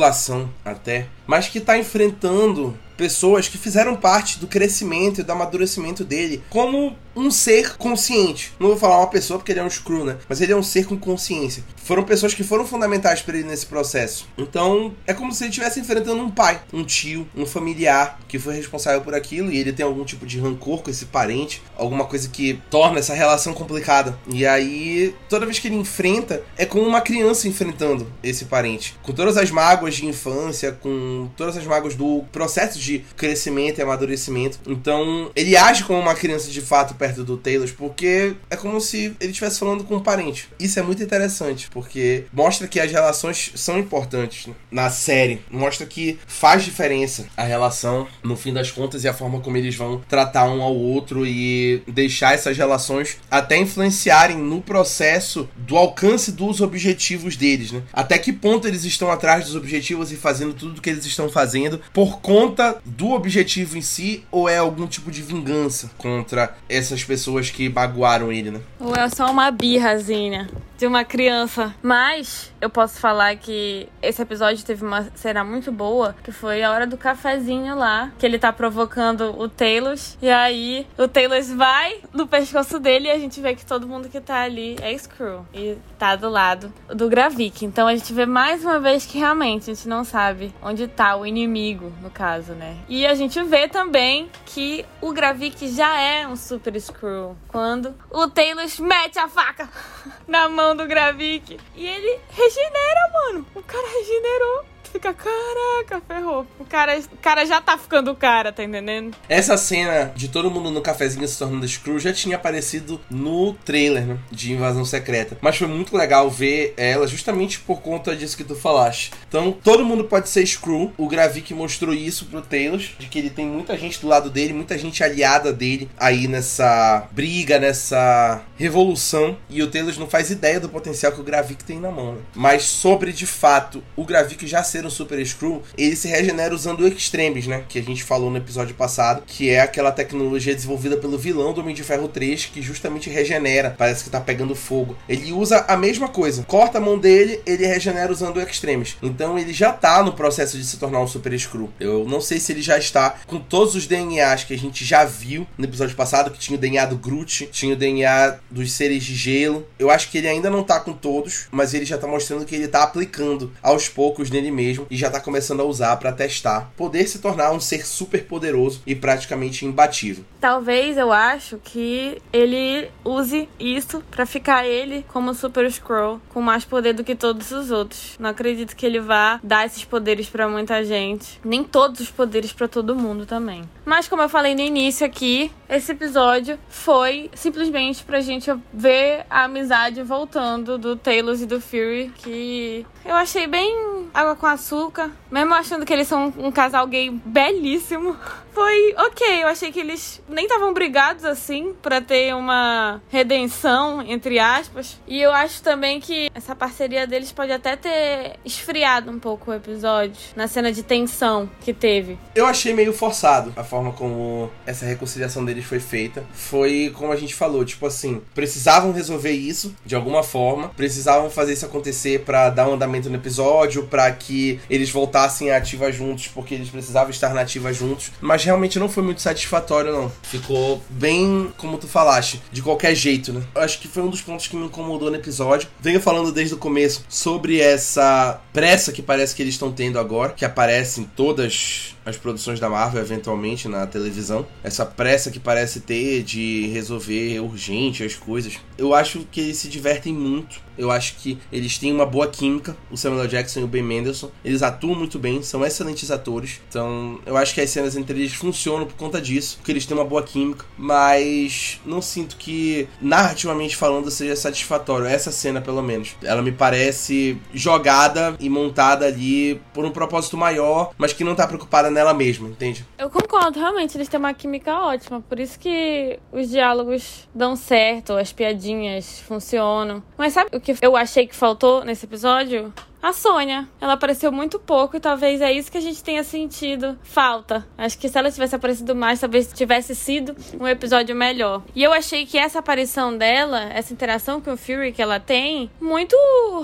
até, 0.64 1.06
mas 1.26 1.48
que 1.48 1.60
tá 1.60 1.78
enfrentando 1.78 2.76
pessoas 2.96 3.48
que 3.48 3.58
fizeram 3.58 3.96
parte 3.96 4.38
do 4.38 4.46
crescimento 4.46 5.20
e 5.20 5.24
do 5.24 5.32
amadurecimento 5.32 6.04
dele 6.04 6.42
como 6.50 6.96
um 7.16 7.30
ser 7.30 7.76
consciente. 7.76 8.52
Não 8.58 8.68
vou 8.68 8.76
falar 8.76 8.98
uma 8.98 9.06
pessoa 9.06 9.38
porque 9.38 9.52
ele 9.52 9.60
é 9.60 9.64
um 9.64 9.70
screw, 9.70 10.04
né? 10.04 10.16
Mas 10.28 10.40
ele 10.40 10.52
é 10.52 10.56
um 10.56 10.62
ser 10.62 10.86
com 10.86 10.98
consciência. 10.98 11.62
Foram 11.76 12.02
pessoas 12.02 12.34
que 12.34 12.42
foram 12.42 12.66
fundamentais 12.66 13.22
para 13.22 13.36
ele 13.36 13.46
nesse 13.46 13.66
processo. 13.66 14.26
Então, 14.36 14.94
é 15.06 15.14
como 15.14 15.32
se 15.32 15.44
ele 15.44 15.50
estivesse 15.50 15.80
enfrentando 15.80 16.22
um 16.22 16.30
pai, 16.30 16.60
um 16.72 16.84
tio, 16.84 17.28
um 17.36 17.46
familiar 17.46 18.18
que 18.26 18.38
foi 18.38 18.54
responsável 18.54 19.00
por 19.00 19.14
aquilo 19.14 19.50
e 19.50 19.58
ele 19.58 19.72
tem 19.72 19.84
algum 19.84 20.04
tipo 20.04 20.26
de 20.26 20.40
rancor 20.40 20.82
com 20.82 20.90
esse 20.90 21.06
parente, 21.06 21.62
alguma 21.76 22.04
coisa 22.04 22.28
que 22.28 22.60
torna 22.70 22.98
essa 22.98 23.14
relação 23.14 23.54
complicada. 23.54 24.18
E 24.28 24.46
aí, 24.46 25.14
toda 25.28 25.46
vez 25.46 25.58
que 25.58 25.68
ele 25.68 25.76
enfrenta, 25.76 26.42
é 26.56 26.66
como 26.66 26.84
uma 26.84 27.00
criança 27.00 27.46
enfrentando 27.46 28.10
esse 28.22 28.46
parente, 28.46 28.96
com 29.02 29.12
todas 29.12 29.36
as 29.36 29.50
mágoas 29.50 29.94
de 29.94 30.06
infância, 30.06 30.72
com 30.72 31.28
todas 31.36 31.56
as 31.56 31.64
mágoas 31.64 31.94
do 31.94 32.24
processo 32.32 32.78
de 32.84 33.04
crescimento 33.16 33.78
e 33.78 33.82
amadurecimento. 33.82 34.58
Então, 34.66 35.30
ele 35.34 35.56
age 35.56 35.84
como 35.84 35.98
uma 35.98 36.14
criança 36.14 36.50
de 36.50 36.60
fato 36.60 36.94
perto 36.94 37.24
do 37.24 37.36
Taylor, 37.36 37.68
porque 37.76 38.34
é 38.50 38.56
como 38.56 38.80
se 38.80 39.14
ele 39.20 39.30
estivesse 39.30 39.58
falando 39.58 39.84
com 39.84 39.96
um 39.96 40.00
parente. 40.00 40.48
Isso 40.58 40.78
é 40.78 40.82
muito 40.82 41.02
interessante, 41.02 41.68
porque 41.70 42.24
mostra 42.32 42.68
que 42.68 42.80
as 42.80 42.90
relações 42.90 43.52
são 43.54 43.78
importantes 43.78 44.46
né? 44.46 44.54
na 44.70 44.90
série. 44.90 45.40
Mostra 45.50 45.86
que 45.86 46.18
faz 46.26 46.64
diferença 46.64 47.26
a 47.36 47.44
relação, 47.44 48.06
no 48.22 48.36
fim 48.36 48.52
das 48.52 48.70
contas, 48.70 49.04
e 49.04 49.08
a 49.08 49.14
forma 49.14 49.40
como 49.40 49.56
eles 49.56 49.74
vão 49.74 50.02
tratar 50.08 50.44
um 50.44 50.62
ao 50.62 50.74
outro 50.74 51.26
e 51.26 51.82
deixar 51.86 52.34
essas 52.34 52.56
relações 52.56 53.18
até 53.30 53.56
influenciarem 53.56 54.36
no 54.36 54.60
processo 54.60 55.48
do 55.56 55.76
alcance 55.76 56.32
dos 56.32 56.60
objetivos 56.60 57.36
deles, 57.36 57.72
né? 57.72 57.82
Até 57.92 58.18
que 58.18 58.32
ponto 58.32 58.66
eles 58.66 58.84
estão 58.84 59.10
atrás 59.10 59.46
dos 59.46 59.56
objetivos 59.56 60.12
e 60.12 60.16
fazendo 60.16 60.54
tudo 60.54 60.78
o 60.78 60.82
que 60.82 60.90
eles 60.90 61.06
estão 61.06 61.28
fazendo 61.28 61.80
por 61.92 62.20
conta 62.20 62.73
do 62.84 63.10
objetivo 63.10 63.76
em 63.76 63.82
si 63.82 64.24
ou 64.30 64.48
é 64.48 64.58
algum 64.58 64.86
tipo 64.86 65.10
de 65.10 65.22
vingança 65.22 65.90
contra 65.98 66.56
essas 66.68 67.04
pessoas 67.04 67.50
que 67.50 67.68
baguaram 67.68 68.32
ele, 68.32 68.50
né? 68.50 68.60
Ou 68.80 68.94
é 68.94 69.08
só 69.08 69.30
uma 69.30 69.50
birrazinha 69.50 70.48
de 70.84 70.86
uma 70.86 71.02
criança. 71.02 71.74
Mas 71.82 72.52
eu 72.60 72.68
posso 72.68 73.00
falar 73.00 73.36
que 73.36 73.88
esse 74.02 74.20
episódio 74.20 74.62
teve 74.62 74.84
uma 74.84 75.10
cena 75.14 75.42
muito 75.42 75.72
boa, 75.72 76.14
que 76.22 76.30
foi 76.30 76.62
a 76.62 76.70
hora 76.70 76.86
do 76.86 76.98
cafezinho 76.98 77.74
lá, 77.74 78.12
que 78.18 78.26
ele 78.26 78.38
tá 78.38 78.52
provocando 78.52 79.34
o 79.40 79.48
Talos. 79.48 80.18
E 80.20 80.28
aí 80.28 80.86
o 80.98 81.08
Talos 81.08 81.50
vai 81.50 82.02
no 82.12 82.26
pescoço 82.26 82.78
dele 82.78 83.08
e 83.08 83.10
a 83.10 83.18
gente 83.18 83.40
vê 83.40 83.54
que 83.54 83.64
todo 83.64 83.88
mundo 83.88 84.10
que 84.10 84.20
tá 84.20 84.42
ali 84.42 84.76
é 84.82 84.96
Screw. 84.98 85.46
E 85.54 85.78
tá 85.98 86.16
do 86.16 86.28
lado 86.28 86.70
do 86.88 87.08
Gravik. 87.08 87.64
Então 87.64 87.88
a 87.88 87.96
gente 87.96 88.12
vê 88.12 88.26
mais 88.26 88.62
uma 88.62 88.78
vez 88.78 89.06
que 89.06 89.16
realmente 89.16 89.70
a 89.70 89.74
gente 89.74 89.88
não 89.88 90.04
sabe 90.04 90.54
onde 90.62 90.86
tá 90.86 91.16
o 91.16 91.24
inimigo, 91.24 91.90
no 92.02 92.10
caso, 92.10 92.52
né? 92.52 92.76
E 92.90 93.06
a 93.06 93.14
gente 93.14 93.42
vê 93.42 93.68
também 93.68 94.28
que 94.44 94.84
o 95.00 95.12
Gravik 95.12 95.66
já 95.68 95.98
é 95.98 96.28
um 96.28 96.36
Super 96.36 96.78
Screw. 96.78 97.34
Quando 97.48 97.94
o 98.10 98.28
Talos 98.28 98.78
mete 98.78 99.18
a 99.18 99.28
faca 99.28 99.66
na 100.28 100.46
mão 100.46 100.73
do 100.76 100.86
Gravik. 100.86 101.58
E 101.74 101.86
ele 101.86 102.20
regenera, 102.30 103.10
mano. 103.12 103.46
O 103.54 103.62
cara 103.62 103.86
regenerou 103.86 104.64
fica, 104.90 105.14
caraca, 105.14 106.02
ferrou. 106.06 106.46
O 106.58 106.64
cara, 106.64 106.98
o 106.98 107.16
cara 107.18 107.44
já 107.44 107.60
tá 107.60 107.76
ficando 107.76 108.14
cara, 108.14 108.52
tá 108.52 108.62
entendendo? 108.62 109.16
Essa 109.28 109.56
cena 109.56 110.12
de 110.14 110.28
todo 110.28 110.50
mundo 110.50 110.70
no 110.70 110.80
cafezinho 110.80 111.26
se 111.26 111.38
tornando 111.38 111.66
Screw 111.66 111.98
já 111.98 112.12
tinha 112.12 112.36
aparecido 112.36 113.00
no 113.10 113.54
trailer 113.64 114.04
né, 114.06 114.18
de 114.30 114.52
Invasão 114.52 114.84
Secreta. 114.84 115.36
Mas 115.40 115.56
foi 115.56 115.66
muito 115.66 115.96
legal 115.96 116.30
ver 116.30 116.74
ela 116.76 117.06
justamente 117.06 117.60
por 117.60 117.80
conta 117.80 118.14
disso 118.14 118.36
que 118.36 118.44
tu 118.44 118.54
falaste. 118.54 119.10
Então, 119.28 119.52
todo 119.52 119.84
mundo 119.84 120.04
pode 120.04 120.28
ser 120.28 120.46
Screw. 120.46 120.92
O 120.96 121.08
Gravik 121.08 121.52
mostrou 121.54 121.94
isso 121.94 122.26
pro 122.26 122.42
Talos, 122.42 122.94
de 122.98 123.06
que 123.06 123.18
ele 123.18 123.30
tem 123.30 123.46
muita 123.46 123.76
gente 123.76 124.00
do 124.00 124.08
lado 124.08 124.30
dele, 124.30 124.52
muita 124.52 124.76
gente 124.78 125.02
aliada 125.02 125.52
dele 125.52 125.90
aí 125.98 126.28
nessa 126.28 127.08
briga, 127.12 127.58
nessa 127.58 128.42
revolução. 128.56 129.36
E 129.48 129.62
o 129.62 129.70
Talos 129.70 129.98
não 129.98 130.06
faz 130.06 130.30
ideia 130.30 130.60
do 130.60 130.68
potencial 130.68 131.12
que 131.12 131.20
o 131.20 131.24
Gravik 131.24 131.64
tem 131.64 131.80
na 131.80 131.90
mão. 131.90 132.14
Né? 132.14 132.20
Mas 132.34 132.64
sobre, 132.64 133.12
de 133.12 133.26
fato, 133.26 133.82
o 133.96 134.04
Gravik 134.04 134.46
já 134.46 134.62
ser 134.74 134.84
um 134.84 134.90
Super 134.90 135.24
Screw, 135.24 135.62
ele 135.78 135.94
se 135.94 136.08
regenera 136.08 136.52
usando 136.52 136.80
o 136.80 136.88
Extremes, 136.88 137.46
né? 137.46 137.64
Que 137.68 137.78
a 137.78 137.82
gente 137.82 138.02
falou 138.02 138.28
no 138.28 138.36
episódio 138.36 138.74
passado, 138.74 139.22
que 139.24 139.48
é 139.48 139.60
aquela 139.60 139.92
tecnologia 139.92 140.52
desenvolvida 140.52 140.96
pelo 140.96 141.16
vilão 141.16 141.52
do 141.52 141.60
Homem 141.60 141.74
de 141.74 141.84
Ferro 141.84 142.08
3, 142.08 142.46
que 142.46 142.60
justamente 142.60 143.08
regenera, 143.08 143.74
parece 143.78 144.02
que 144.02 144.10
tá 144.10 144.20
pegando 144.20 144.56
fogo. 144.56 144.96
Ele 145.08 145.32
usa 145.32 145.64
a 145.68 145.76
mesma 145.76 146.08
coisa, 146.08 146.42
corta 146.44 146.78
a 146.78 146.80
mão 146.80 146.98
dele, 146.98 147.40
ele 147.46 147.64
regenera 147.64 148.10
usando 148.10 148.38
o 148.38 148.40
Extremes. 148.40 148.96
Então 149.00 149.38
ele 149.38 149.52
já 149.52 149.72
tá 149.72 150.02
no 150.02 150.12
processo 150.12 150.58
de 150.58 150.64
se 150.64 150.76
tornar 150.76 151.00
um 151.00 151.06
Super 151.06 151.38
Screw. 151.38 151.70
Eu 151.78 152.04
não 152.04 152.20
sei 152.20 152.40
se 152.40 152.50
ele 152.50 152.62
já 152.62 152.76
está 152.76 153.14
com 153.28 153.38
todos 153.38 153.76
os 153.76 153.86
DNAs 153.86 154.42
que 154.42 154.54
a 154.54 154.58
gente 154.58 154.84
já 154.84 155.04
viu 155.04 155.46
no 155.56 155.64
episódio 155.64 155.94
passado, 155.94 156.32
que 156.32 156.38
tinha 156.38 156.58
o 156.58 156.60
DNA 156.60 156.86
do 156.86 156.96
Groot, 156.96 157.48
tinha 157.52 157.74
o 157.74 157.76
DNA 157.76 158.38
dos 158.50 158.72
seres 158.72 159.04
de 159.04 159.14
gelo. 159.14 159.68
Eu 159.78 159.88
acho 159.88 160.10
que 160.10 160.18
ele 160.18 160.26
ainda 160.26 160.50
não 160.50 160.64
tá 160.64 160.80
com 160.80 160.92
todos, 160.92 161.46
mas 161.52 161.74
ele 161.74 161.84
já 161.84 161.96
tá 161.96 162.08
mostrando 162.08 162.44
que 162.44 162.56
ele 162.56 162.66
tá 162.66 162.82
aplicando 162.82 163.52
aos 163.62 163.88
poucos 163.88 164.30
nele 164.30 164.50
mesmo 164.50 164.63
mesmo 164.64 164.86
e 164.90 164.96
já 164.96 165.08
está 165.08 165.20
começando 165.20 165.60
a 165.60 165.64
usar 165.64 165.96
para 165.96 166.12
testar 166.12 166.72
poder 166.76 167.06
se 167.06 167.18
tornar 167.18 167.52
um 167.52 167.60
ser 167.60 167.86
super 167.86 168.24
poderoso 168.24 168.82
e 168.86 168.94
praticamente 168.94 169.64
imbatível. 169.64 170.24
Talvez 170.40 170.96
eu 170.96 171.12
acho 171.12 171.58
que 171.62 172.20
ele 172.32 172.90
use 173.04 173.48
isso 173.58 174.02
para 174.10 174.26
ficar 174.26 174.66
ele 174.66 175.04
como 175.08 175.34
Super 175.34 175.70
Scroll 175.70 176.20
com 176.28 176.40
mais 176.40 176.64
poder 176.64 176.92
do 176.92 177.04
que 177.04 177.14
todos 177.14 177.50
os 177.50 177.70
outros. 177.70 178.16
Não 178.18 178.30
acredito 178.30 178.76
que 178.76 178.84
ele 178.86 179.00
vá 179.00 179.40
dar 179.42 179.66
esses 179.66 179.84
poderes 179.84 180.28
para 180.28 180.48
muita 180.48 180.84
gente, 180.84 181.40
nem 181.44 181.62
todos 181.62 182.00
os 182.00 182.10
poderes 182.10 182.52
para 182.52 182.68
todo 182.68 182.94
mundo 182.94 183.26
também. 183.26 183.62
Mas 183.84 184.08
como 184.08 184.22
eu 184.22 184.28
falei 184.28 184.54
no 184.54 184.60
início 184.60 185.06
aqui, 185.06 185.50
esse 185.68 185.92
episódio 185.92 186.58
foi 186.68 187.30
simplesmente 187.34 188.04
pra 188.04 188.20
gente 188.20 188.50
ver 188.72 189.26
a 189.28 189.44
amizade 189.44 190.02
voltando 190.02 190.78
do 190.78 190.96
Talos 190.96 191.42
e 191.42 191.46
do 191.46 191.60
Fury, 191.60 192.12
que 192.16 192.86
eu 193.04 193.14
achei 193.14 193.46
bem 193.46 194.08
água 194.12 194.36
com 194.36 194.46
açúcar, 194.54 195.10
mesmo 195.30 195.54
achando 195.54 195.84
que 195.84 195.92
eles 195.92 196.08
são 196.08 196.32
um 196.38 196.50
casal 196.50 196.86
gay 196.86 197.10
belíssimo. 197.10 198.16
Foi 198.54 198.94
ok, 198.96 199.42
eu 199.42 199.48
achei 199.48 199.72
que 199.72 199.80
eles 199.80 200.22
nem 200.28 200.44
estavam 200.44 200.72
brigados 200.72 201.24
assim 201.24 201.74
para 201.82 202.00
ter 202.00 202.32
uma 202.36 203.02
redenção, 203.10 204.00
entre 204.00 204.38
aspas. 204.38 204.96
E 205.08 205.20
eu 205.20 205.32
acho 205.32 205.60
também 205.60 206.00
que 206.00 206.30
essa 206.32 206.54
parceria 206.54 207.04
deles 207.04 207.32
pode 207.32 207.50
até 207.50 207.74
ter 207.74 208.36
esfriado 208.44 209.10
um 209.10 209.18
pouco 209.18 209.50
o 209.50 209.54
episódio, 209.54 210.14
na 210.36 210.46
cena 210.46 210.70
de 210.70 210.84
tensão 210.84 211.50
que 211.62 211.74
teve. 211.74 212.16
Eu 212.32 212.46
achei 212.46 212.72
meio 212.72 212.92
forçado 212.92 213.52
a 213.56 213.64
forma 213.64 213.90
como 213.90 214.48
essa 214.64 214.86
reconciliação 214.86 215.44
deles 215.44 215.64
foi 215.64 215.80
feita. 215.80 216.24
Foi 216.32 216.92
como 216.94 217.10
a 217.10 217.16
gente 217.16 217.34
falou, 217.34 217.64
tipo 217.64 217.84
assim, 217.86 218.22
precisavam 218.36 218.92
resolver 218.92 219.32
isso 219.32 219.74
de 219.84 219.96
alguma 219.96 220.22
forma, 220.22 220.68
precisavam 220.68 221.28
fazer 221.28 221.54
isso 221.54 221.66
acontecer 221.66 222.20
para 222.20 222.50
dar 222.50 222.68
um 222.68 222.74
andamento 222.74 223.10
no 223.10 223.16
episódio, 223.16 223.88
para 223.88 224.12
que 224.12 224.43
eles 224.68 224.90
voltassem 224.90 225.50
a 225.50 225.56
ativa 225.56 225.90
juntos, 225.90 226.28
porque 226.28 226.54
eles 226.54 226.68
precisavam 226.68 227.10
estar 227.10 227.34
na 227.34 227.42
ativa 227.42 227.72
juntos, 227.72 228.12
mas 228.20 228.44
realmente 228.44 228.78
não 228.78 228.88
foi 228.88 229.02
muito 229.02 229.20
satisfatório 229.20 229.92
não. 229.92 230.12
Ficou 230.22 230.82
bem, 230.90 231.52
como 231.56 231.78
tu 231.78 231.86
falaste, 231.86 232.42
de 232.52 232.62
qualquer 232.62 232.94
jeito, 232.94 233.32
né? 233.32 233.42
Acho 233.54 233.78
que 233.78 233.88
foi 233.88 234.02
um 234.02 234.10
dos 234.10 234.20
pontos 234.20 234.46
que 234.46 234.56
me 234.56 234.66
incomodou 234.66 235.10
no 235.10 235.16
episódio. 235.16 235.68
Venho 235.80 236.00
falando 236.00 236.32
desde 236.32 236.54
o 236.54 236.58
começo 236.58 237.04
sobre 237.08 237.60
essa 237.60 238.40
pressa 238.52 238.92
que 238.92 239.02
parece 239.02 239.34
que 239.34 239.42
eles 239.42 239.54
estão 239.54 239.72
tendo 239.72 239.98
agora, 239.98 240.32
que 240.32 240.44
aparece 240.44 241.00
em 241.00 241.04
todas 241.04 241.93
as 242.04 242.16
produções 242.16 242.60
da 242.60 242.68
Marvel 242.68 243.00
eventualmente 243.00 243.68
na 243.68 243.86
televisão. 243.86 244.46
Essa 244.62 244.84
pressa 244.84 245.30
que 245.30 245.40
parece 245.40 245.80
ter 245.80 246.22
de 246.22 246.68
resolver 246.68 247.40
urgente 247.40 248.04
as 248.04 248.14
coisas. 248.14 248.58
Eu 248.76 248.94
acho 248.94 249.26
que 249.30 249.40
eles 249.40 249.56
se 249.56 249.68
divertem 249.68 250.12
muito. 250.12 250.62
Eu 250.76 250.90
acho 250.90 251.14
que 251.16 251.38
eles 251.52 251.78
têm 251.78 251.92
uma 251.92 252.04
boa 252.04 252.26
química, 252.26 252.76
o 252.90 252.96
Samuel 252.96 253.28
Jackson 253.28 253.60
e 253.60 253.62
o 253.62 253.68
Ben 253.68 253.82
Mendelsohn. 253.82 254.30
Eles 254.44 254.62
atuam 254.62 254.94
muito 254.94 255.18
bem, 255.18 255.42
são 255.42 255.64
excelentes 255.64 256.10
atores. 256.10 256.60
Então, 256.68 257.20
eu 257.24 257.36
acho 257.36 257.54
que 257.54 257.60
as 257.60 257.70
cenas 257.70 257.96
entre 257.96 258.18
eles 258.18 258.34
funcionam 258.34 258.84
por 258.84 258.96
conta 258.96 259.20
disso, 259.20 259.56
porque 259.58 259.70
eles 259.70 259.86
têm 259.86 259.96
uma 259.96 260.04
boa 260.04 260.22
química. 260.22 260.64
Mas 260.76 261.80
não 261.86 262.02
sinto 262.02 262.36
que, 262.36 262.88
narrativamente 263.00 263.76
falando, 263.76 264.10
seja 264.10 264.34
satisfatório. 264.34 265.06
Essa 265.06 265.30
cena, 265.30 265.60
pelo 265.60 265.82
menos. 265.82 266.16
Ela 266.22 266.42
me 266.42 266.50
parece 266.50 267.38
jogada 267.52 268.36
e 268.40 268.48
montada 268.48 269.06
ali 269.06 269.60
por 269.72 269.84
um 269.84 269.90
propósito 269.90 270.36
maior, 270.36 270.90
mas 270.98 271.12
que 271.12 271.22
não 271.22 271.36
tá 271.36 271.46
preocupada 271.46 271.88
nela 271.94 272.12
mesma, 272.12 272.48
entende? 272.48 272.84
Eu 272.98 273.08
concordo, 273.08 273.58
realmente, 273.58 273.96
eles 273.96 274.08
têm 274.08 274.18
uma 274.18 274.34
química 274.34 274.78
ótima. 274.78 275.20
Por 275.20 275.40
isso 275.40 275.58
que 275.58 276.18
os 276.32 276.50
diálogos 276.50 277.28
dão 277.34 277.56
certo, 277.56 278.12
as 278.12 278.32
piadinhas 278.32 279.20
funcionam. 279.20 280.02
Mas 280.18 280.32
sabe 280.32 280.50
o 280.54 280.60
que 280.60 280.74
eu 280.82 280.96
achei 280.96 281.26
que 281.26 281.34
faltou 281.34 281.84
nesse 281.84 282.04
episódio? 282.04 282.72
A 283.04 283.12
Sônia. 283.12 283.68
Ela 283.78 283.92
apareceu 283.92 284.32
muito 284.32 284.58
pouco 284.58 284.96
e 284.96 285.00
talvez 285.00 285.42
é 285.42 285.52
isso 285.52 285.70
que 285.70 285.76
a 285.76 285.80
gente 285.80 286.02
tenha 286.02 286.24
sentido 286.24 286.98
falta. 287.02 287.66
Acho 287.76 287.98
que 287.98 288.08
se 288.08 288.16
ela 288.16 288.30
tivesse 288.30 288.56
aparecido 288.56 288.96
mais, 288.96 289.20
talvez 289.20 289.52
tivesse 289.52 289.94
sido 289.94 290.34
um 290.58 290.66
episódio 290.66 291.14
melhor. 291.14 291.62
E 291.74 291.82
eu 291.82 291.92
achei 291.92 292.24
que 292.24 292.38
essa 292.38 292.60
aparição 292.60 293.14
dela, 293.14 293.64
essa 293.64 293.92
interação 293.92 294.40
com 294.40 294.54
o 294.54 294.56
Fury 294.56 294.90
que 294.90 295.02
ela 295.02 295.20
tem, 295.20 295.70
muito 295.78 296.16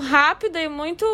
rápida 0.09 0.59
e 0.59 0.67
muito 0.67 1.05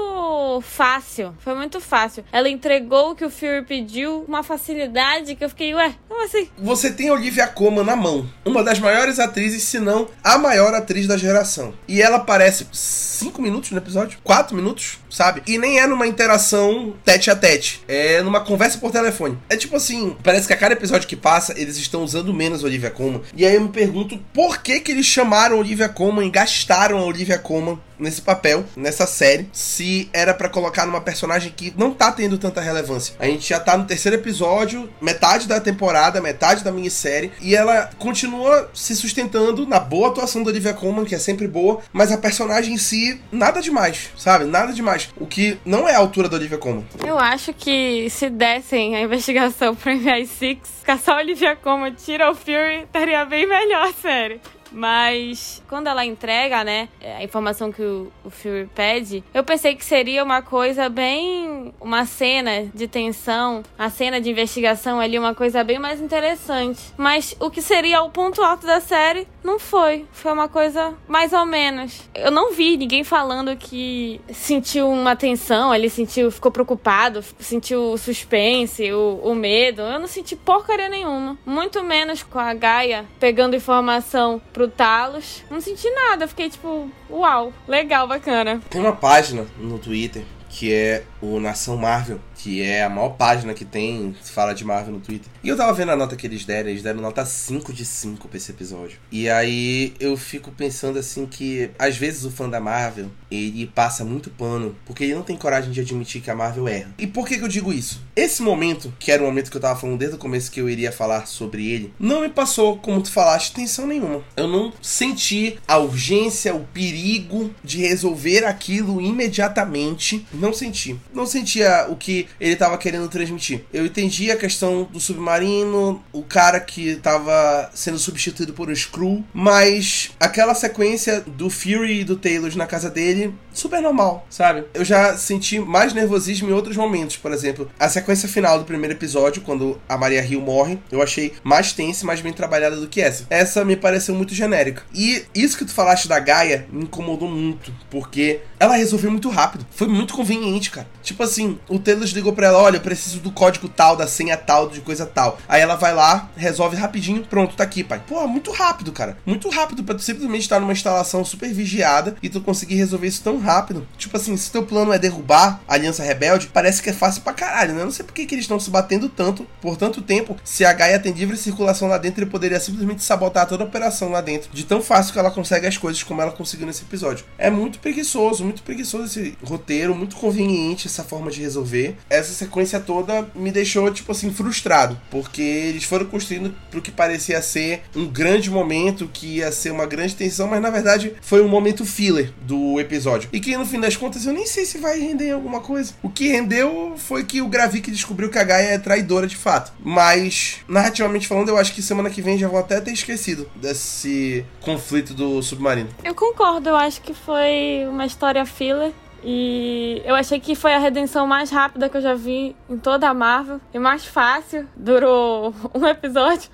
fácil. 0.64 1.36
Foi 1.40 1.54
muito 1.54 1.82
fácil. 1.82 2.24
Ela 2.32 2.48
entregou 2.48 3.12
o 3.12 3.16
que 3.16 3.26
o 3.26 3.30
Fury 3.30 3.66
pediu, 3.68 4.24
uma 4.30 4.44
facilidade 4.44 5.36
que 5.36 5.44
eu 5.44 5.50
fiquei, 5.50 5.76
ué, 5.76 5.94
como 6.08 6.24
assim? 6.24 6.50
Você 6.58 6.90
tem 6.90 7.12
Olivia 7.12 7.48
Colman 7.48 7.84
na 7.84 7.98
mão, 7.98 8.26
uma 8.46 8.64
das 8.64 8.80
maiores 8.80 9.20
atrizes, 9.20 9.64
se 9.64 9.78
não 9.78 10.08
a 10.24 10.38
maior 10.38 10.74
atriz 10.74 11.06
da 11.06 11.18
geração. 11.18 11.74
E 11.86 12.02
ela 12.02 12.16
aparece 12.16 12.66
5 12.72 13.42
minutos 13.42 13.72
no 13.72 13.78
episódio, 13.78 14.20
4 14.24 14.56
minutos, 14.56 15.00
sabe? 15.18 15.42
E 15.48 15.58
nem 15.58 15.80
é 15.80 15.88
numa 15.88 16.06
interação 16.06 16.94
tete 17.04 17.32
a 17.32 17.36
tete. 17.36 17.82
É 17.88 18.22
numa 18.22 18.40
conversa 18.40 18.78
por 18.78 18.92
telefone. 18.92 19.36
É 19.50 19.58
tipo 19.58 19.76
assim, 19.76 20.16
parece 20.24 20.46
que 20.46 20.54
a 20.54 20.58
cada 20.58 20.74
episódio 20.74 21.08
que 21.08 21.16
passa, 21.16 21.60
eles 21.60 21.76
estão 21.78 22.04
usando 22.04 22.32
menos 22.32 22.64
Olivia 22.64 22.92
Colman. 22.92 23.22
E 23.36 23.44
aí 23.44 23.56
eu 23.56 23.62
me 23.62 23.70
pergunto 23.70 24.20
por 24.32 24.60
que 24.62 24.80
que 24.80 24.92
eles 24.92 25.08
chamaram 25.08 25.58
Olivia 25.58 25.90
Colman 25.90 26.28
e 26.28 26.32
gastaram 26.32 27.00
a 27.00 27.06
Olivia 27.06 27.40
Colman 27.40 27.80
nesse 28.00 28.22
papel, 28.22 28.64
nessa 28.76 29.06
série, 29.06 29.50
se 29.52 30.10
era 30.14 30.34
para 30.34 30.50
colocar 30.50 30.86
numa 30.86 31.02
personagem 31.02 31.52
que 31.56 31.74
não 31.78 31.92
tá 31.92 32.12
tendo 32.12 32.38
tanta 32.38 32.62
relevância. 32.62 33.16
A 33.20 33.26
gente 33.26 33.50
já 33.50 33.60
tá 33.60 33.78
no 33.78 33.86
terceiro 33.86 34.18
episódio, 34.18 34.90
metade 35.02 35.48
da 35.48 35.60
temporada, 35.60 36.22
metade 36.22 36.64
da 36.64 36.72
minissérie, 36.72 37.32
e 37.42 37.56
ela 37.56 37.90
continua 37.98 38.70
se 38.74 38.96
sustentando 38.96 39.66
na 39.66 39.80
boa 39.80 40.10
atuação 40.10 40.44
da 40.44 40.50
Olivia 40.50 40.74
Colman, 40.74 41.06
que 41.06 41.16
é 41.16 41.20
sempre 41.20 41.48
boa, 41.48 41.82
mas 41.92 42.12
a 42.12 42.18
personagem 42.18 42.74
em 42.74 42.78
si, 42.78 43.20
nada 43.32 43.62
demais, 43.62 44.10
sabe? 44.18 44.46
Nada 44.46 44.74
demais. 44.74 45.07
O 45.16 45.26
que 45.26 45.58
não 45.66 45.88
é 45.88 45.96
a 45.96 46.00
altura 46.00 46.28
da 46.30 46.38
Olivia 46.38 46.58
Colman. 46.58 46.86
Eu 47.06 47.18
acho 47.18 47.54
que 47.54 48.10
se 48.10 48.30
dessem 48.30 48.96
a 48.96 49.02
investigação 49.02 49.76
pro 49.76 49.92
MI6, 49.92 50.58
caçar 50.84 51.16
a 51.16 51.20
Olivia 51.20 51.56
Colman, 51.56 51.94
tira 51.94 52.30
o 52.32 52.36
Fury, 52.36 52.84
estaria 52.84 53.26
bem 53.26 53.48
melhor, 53.48 53.94
sério. 53.94 54.40
Mas 54.72 55.62
quando 55.68 55.88
ela 55.88 56.06
entrega, 56.06 56.64
né, 56.64 56.90
a 57.18 57.24
informação 57.24 57.72
que 57.72 57.82
o, 57.82 58.12
o 58.24 58.30
Fury 58.30 58.70
pede, 58.74 59.24
eu 59.34 59.44
pensei 59.44 59.76
que 59.76 59.84
seria 59.84 60.24
uma 60.24 60.42
coisa 60.42 60.90
bem. 60.90 61.74
uma 61.80 62.06
cena 62.06 62.66
de 62.74 62.88
tensão, 62.88 63.64
a 63.78 63.90
cena 63.90 64.20
de 64.20 64.30
investigação 64.30 65.00
ali, 65.00 65.18
uma 65.18 65.36
coisa 65.36 65.64
bem 65.64 65.80
mais 65.80 66.02
interessante. 66.02 66.82
Mas 66.98 67.36
o 67.40 67.50
que 67.50 67.62
seria 67.62 68.02
o 68.02 68.10
ponto 68.10 68.42
alto 68.42 68.66
da 68.66 68.80
série 68.80 69.28
não 69.44 69.60
foi. 69.60 70.06
Foi 70.12 70.32
uma 70.32 70.48
coisa 70.48 70.94
mais 71.08 71.34
ou 71.34 71.46
menos. 71.46 72.02
Eu 72.14 72.32
não 72.32 72.52
vi 72.54 72.78
ninguém 72.78 73.04
falando 73.04 73.56
que 73.56 74.20
sentiu 74.32 74.90
uma 74.90 75.16
tensão, 75.16 75.74
ele 75.74 75.90
sentiu, 75.90 76.30
ficou 76.32 76.52
preocupado, 76.52 77.24
sentiu 77.40 77.98
suspense, 77.98 78.92
o, 78.92 79.20
o 79.24 79.36
medo. 79.36 79.82
Eu 79.82 80.00
não 80.00 80.08
senti 80.08 80.36
porcaria 80.36 80.90
nenhuma. 80.90 81.38
Muito 81.46 81.84
menos 81.84 82.24
com 82.24 82.40
a 82.40 82.54
Gaia 82.54 83.06
pegando 83.20 83.56
informação 83.56 84.42
pro 84.58 84.68
Talos. 84.68 85.44
Não 85.52 85.62
senti 85.62 85.88
nada. 85.92 86.28
Fiquei 86.28 86.50
tipo, 86.50 86.90
uau, 87.08 87.54
legal, 87.68 88.08
bacana. 88.08 88.60
Tem 88.70 88.82
uma 88.82 88.96
página 88.96 89.46
no 89.60 89.78
Twitter 89.78 90.24
que 90.50 90.74
é 90.74 91.04
o 91.22 91.40
Nação 91.40 91.78
Marvel, 91.78 92.20
que 92.38 92.62
é 92.62 92.84
a 92.84 92.90
maior 92.90 93.10
página 93.10 93.54
que 93.54 93.66
tem, 93.66 94.16
fala 94.24 94.54
de 94.54 94.64
Marvel 94.64 94.94
no 94.94 95.00
Twitter. 95.00 95.28
E 95.44 95.50
eu 95.50 95.58
tava 95.58 95.74
vendo 95.74 95.92
a 95.92 95.96
nota 95.96 96.16
que 96.16 96.28
eles 96.28 96.46
deram, 96.46 96.70
eles 96.70 96.84
deram 96.84 97.02
nota 97.02 97.26
5 97.26 97.74
de 97.74 97.84
5 97.84 98.28
pra 98.28 98.38
esse 98.38 98.52
episódio. 98.52 99.00
E 99.12 99.30
aí 99.30 99.94
eu 100.00 100.16
fico 100.16 100.52
pensando 100.52 101.00
assim 101.00 101.26
que 101.26 101.70
às 101.78 101.98
vezes 101.98 102.24
o 102.24 102.32
fã 102.32 102.48
da 102.48 102.60
Marvel, 102.60 103.10
ele 103.30 103.68
passa 103.74 104.06
muito 104.06 104.30
pano, 104.30 104.76
porque 104.86 105.04
ele 105.04 105.16
não 105.16 105.24
tem 105.24 105.36
coragem 105.36 105.72
de 105.72 105.82
admitir 105.82 106.22
que 106.22 106.30
a 106.30 106.36
Marvel 106.36 106.68
erra. 106.68 106.94
E 106.98 107.08
por 107.08 107.28
que, 107.28 107.38
que 107.38 107.44
eu 107.44 107.48
digo 107.48 107.74
isso? 107.74 108.02
Esse 108.16 108.42
momento, 108.42 108.94
que 109.00 109.12
era 109.12 109.22
o 109.22 109.26
momento 109.26 109.50
que 109.50 109.58
eu 109.58 109.62
tava 109.62 109.80
falando 109.80 109.98
desde 109.98 110.16
o 110.16 110.20
começo 110.20 110.52
que 110.52 110.62
eu 110.62 110.70
iria 110.70 110.92
falar 110.92 111.26
sobre 111.26 111.68
ele, 111.68 111.94
não 112.00 112.22
me 112.22 112.30
passou, 112.30 112.78
como 112.78 113.02
tu 113.02 113.12
falaste, 113.12 113.54
tensão 113.54 113.88
nenhuma. 113.88 114.24
Eu 114.36 114.48
não 114.48 114.72
senti 114.82 115.60
a 115.68 115.78
urgência, 115.78 116.56
o 116.56 116.64
perigo 116.66 117.54
de 117.64 117.80
resolver 117.80 118.46
aquilo 118.46 119.02
imediatamente. 119.02 120.26
Não 120.34 120.54
senti. 120.54 121.00
Não 121.14 121.26
sentia 121.26 121.88
o 121.90 121.96
que 121.96 122.27
ele 122.40 122.54
estava 122.54 122.78
querendo 122.78 123.08
transmitir. 123.08 123.64
Eu 123.74 123.86
entendi 123.86 124.32
a 124.32 124.38
questão 124.38 124.84
do 124.92 125.00
submarino, 125.00 126.04
o 126.12 126.24
cara 126.24 126.60
que 126.60 126.90
estava 126.90 127.70
sendo 127.74 128.00
substituído 128.00 128.54
por 128.54 128.70
um 128.70 128.76
Screw, 128.76 129.24
mas 129.34 130.12
aquela 130.20 130.54
sequência 130.54 131.22
do 131.22 131.50
Fury 131.50 132.02
e 132.02 132.04
do 132.04 132.16
Taylor 132.16 132.56
na 132.56 132.66
casa 132.66 132.90
dele, 132.90 133.34
super 133.54 133.82
normal, 133.82 134.26
sabe? 134.30 134.66
Eu 134.74 134.86
já 134.86 135.18
senti 135.18 135.60
mais 135.60 135.94
nervosismo 135.94 136.50
em 136.50 136.54
outros 136.54 136.78
momentos, 136.78 137.18
por 137.18 137.32
exemplo, 137.32 137.70
a 137.80 137.90
sequência 137.90 138.30
final 138.30 138.60
do 138.60 138.66
primeiro 138.66 138.94
episódio, 138.94 139.42
quando 139.42 139.80
a 139.90 139.98
Maria 139.98 140.24
Hill 140.24 140.42
morre, 140.42 140.80
eu 140.92 141.02
achei 141.02 141.34
mais 141.44 141.72
tensa 141.72 142.04
e 142.04 142.08
mais 142.08 142.22
bem 142.22 142.34
trabalhada 142.34 142.76
do 142.76 142.88
que 142.88 143.02
essa. 143.02 143.26
Essa 143.30 143.66
me 143.66 143.76
pareceu 143.76 144.14
muito 144.14 144.34
genérica. 144.34 144.84
E 144.94 145.26
isso 145.34 145.58
que 145.58 145.66
tu 145.66 145.74
falaste 145.74 146.08
da 146.08 146.20
Gaia 146.20 146.68
me 146.72 146.84
incomodou 146.84 147.30
muito, 147.30 147.74
porque 147.90 148.42
ela 148.60 148.76
resolveu 148.76 149.12
muito 149.12 149.30
rápido. 149.30 149.66
Foi 149.72 149.88
muito 149.88 150.14
conveniente, 150.14 150.72
cara. 150.72 150.88
Tipo 151.02 151.24
assim, 151.24 151.58
o 151.68 151.80
Taylor 151.80 152.06
ligou 152.18 152.34
pra 152.34 152.48
ela: 152.48 152.60
olha, 152.60 152.78
eu 152.78 152.82
preciso 152.82 153.20
do 153.20 153.32
código 153.32 153.70
tal, 153.70 153.96
da 153.96 154.08
senha 154.08 154.36
tal, 154.36 154.70
de 154.70 154.82
coisa 154.82 155.06
tal. 155.06 155.38
Aí 155.48 155.62
ela 155.62 155.76
vai 155.76 155.94
lá, 155.94 156.30
resolve 156.36 156.76
rapidinho, 156.76 157.24
pronto, 157.24 157.56
tá 157.56 157.64
aqui, 157.64 157.84
pai. 157.84 158.02
Pô, 158.06 158.28
muito 158.28 158.52
rápido, 158.52 158.92
cara. 158.92 159.18
Muito 159.26 159.50
rápido 159.50 159.84
pra 159.84 159.96
tu 159.96 160.02
simplesmente 160.02 160.42
estar 160.42 160.60
numa 160.60 160.74
instalação 160.74 161.24
super 161.24 161.52
vigiada 161.54 162.16
e 162.22 162.30
tu 162.30 162.42
conseguir 162.42 162.76
resolver 162.76 163.08
isso 163.08 163.24
tão 163.24 163.40
rápido. 163.40 163.88
Tipo 163.98 164.18
assim, 164.18 164.36
se 164.36 164.52
teu 164.52 164.64
plano 164.64 164.92
é 164.92 165.00
derrubar 165.00 165.62
a 165.68 165.74
Aliança 165.74 166.04
Rebelde, 166.04 166.50
parece 166.54 166.82
que 166.82 166.90
é 166.90 166.94
fácil 166.94 167.22
pra 167.22 167.34
caralho, 167.34 167.74
né? 167.74 167.82
Eu 167.82 167.86
não 167.86 167.92
sei 167.92 168.06
por 168.06 168.14
que, 168.14 168.26
que 168.26 168.36
eles 168.36 168.44
estão 168.44 168.60
se 168.60 168.70
batendo 168.70 169.08
tanto 169.10 169.48
por 169.62 169.78
tanto 169.78 170.02
tempo. 170.02 170.36
Se 170.44 170.66
a 170.66 170.74
Gaia 170.74 171.00
tem 171.00 171.14
livre 171.14 171.38
circulação 171.38 171.88
lá 171.88 171.98
dentro, 171.98 172.22
ele 172.22 172.30
poderia 172.30 172.60
simplesmente 172.60 173.04
sabotar 173.04 173.48
toda 173.48 173.64
a 173.64 173.68
operação 173.68 174.10
lá 174.10 174.22
dentro. 174.22 174.50
De 174.52 174.64
tão 174.64 174.82
fácil 174.82 175.14
que 175.14 175.20
ela 175.20 175.32
consegue 175.32 175.68
as 175.68 175.78
coisas 175.78 176.04
como 176.04 176.22
ela 176.22 176.32
conseguiu 176.32 176.68
nesse 176.68 176.84
episódio. 176.84 177.26
É 177.38 177.50
muito 177.50 177.80
preguiçoso, 177.80 178.44
muito 178.44 178.64
preguiçoso 178.64 179.06
esse 179.06 179.38
roteiro, 179.44 179.96
muito 179.96 180.16
conveniente 180.16 180.88
essa 180.88 181.04
forma 181.04 181.30
de 181.30 181.42
resolver. 181.42 181.98
Essa 182.10 182.34
sequência 182.34 182.80
toda 182.80 183.30
me 183.36 183.52
deixou, 183.52 183.92
tipo 183.92 184.12
assim, 184.12 184.32
frustrado. 184.32 185.00
Porque 185.10 185.42
eles 185.42 185.84
foram 185.84 186.06
construindo 186.06 186.54
pro 186.70 186.82
que 186.82 186.92
parecia 186.92 187.42
ser 187.42 187.82
um 187.96 188.06
grande 188.06 188.50
momento, 188.50 189.10
que 189.12 189.38
ia 189.38 189.52
ser 189.52 189.72
uma 189.72 189.86
grande 189.86 190.16
tensão, 190.16 190.48
mas 190.48 190.62
na 190.62 190.70
verdade 190.70 191.14
foi 191.22 191.42
um 191.42 191.48
momento 191.48 191.86
filler 191.86 192.34
do 192.42 192.80
episódio. 192.80 193.30
E 193.32 193.40
que 193.40 193.56
no 193.58 193.66
fim 193.66 193.80
das 193.80 193.96
contas 193.96 194.26
eu 194.26 194.34
nem 194.34 194.46
sei 194.46 194.66
se 194.66 194.78
vai 194.78 195.00
render 195.00 195.32
alguma 195.32 195.60
coisa. 195.60 195.94
O 196.02 196.10
que 196.10 196.28
rendeu 196.28 196.94
foi 196.98 197.24
que 197.24 197.42
o 197.42 197.48
Gravik 197.48 197.92
descobriu 197.92 198.30
que 198.30 198.40
a 198.40 198.44
Gaia 198.44 198.74
é 198.74 198.78
traidora 198.78 199.28
de 199.28 199.36
fato. 199.36 199.74
Mas, 199.80 200.58
narrativamente 200.68 201.28
falando, 201.28 201.50
eu 201.50 201.58
acho 201.58 201.74
que 201.74 201.82
semana 201.82 202.10
que 202.10 202.22
vem 202.22 202.38
já 202.38 202.48
vou 202.48 202.60
até 202.60 202.80
ter 202.80 202.92
esquecido 202.92 203.50
desse 203.56 204.46
conflito 204.62 205.14
do 205.14 205.42
submarino. 205.42 205.90
Eu 206.04 206.16
concordo, 206.16 206.70
eu 206.70 206.76
acho 206.76 207.02
que 207.02 207.14
foi 207.14 207.86
uma 207.90 208.06
história 208.06 208.46
filler. 208.46 208.92
E 209.24 210.02
eu 210.06 210.16
achei 210.16 210.40
que 210.40 210.56
foi 210.56 210.74
a 210.74 210.78
redenção 210.78 211.26
mais 211.28 211.50
rápida 211.50 211.90
que 211.90 211.98
eu 211.98 212.02
já 212.02 212.14
vi 212.14 212.56
em 212.70 212.78
toda 212.78 213.10
a 213.10 213.14
Marvel. 213.14 213.60
E 213.74 213.80
mais 213.80 214.06
fácil. 214.06 214.68
Durou 214.76 215.54
um 215.74 215.86
episódio. 215.86 216.50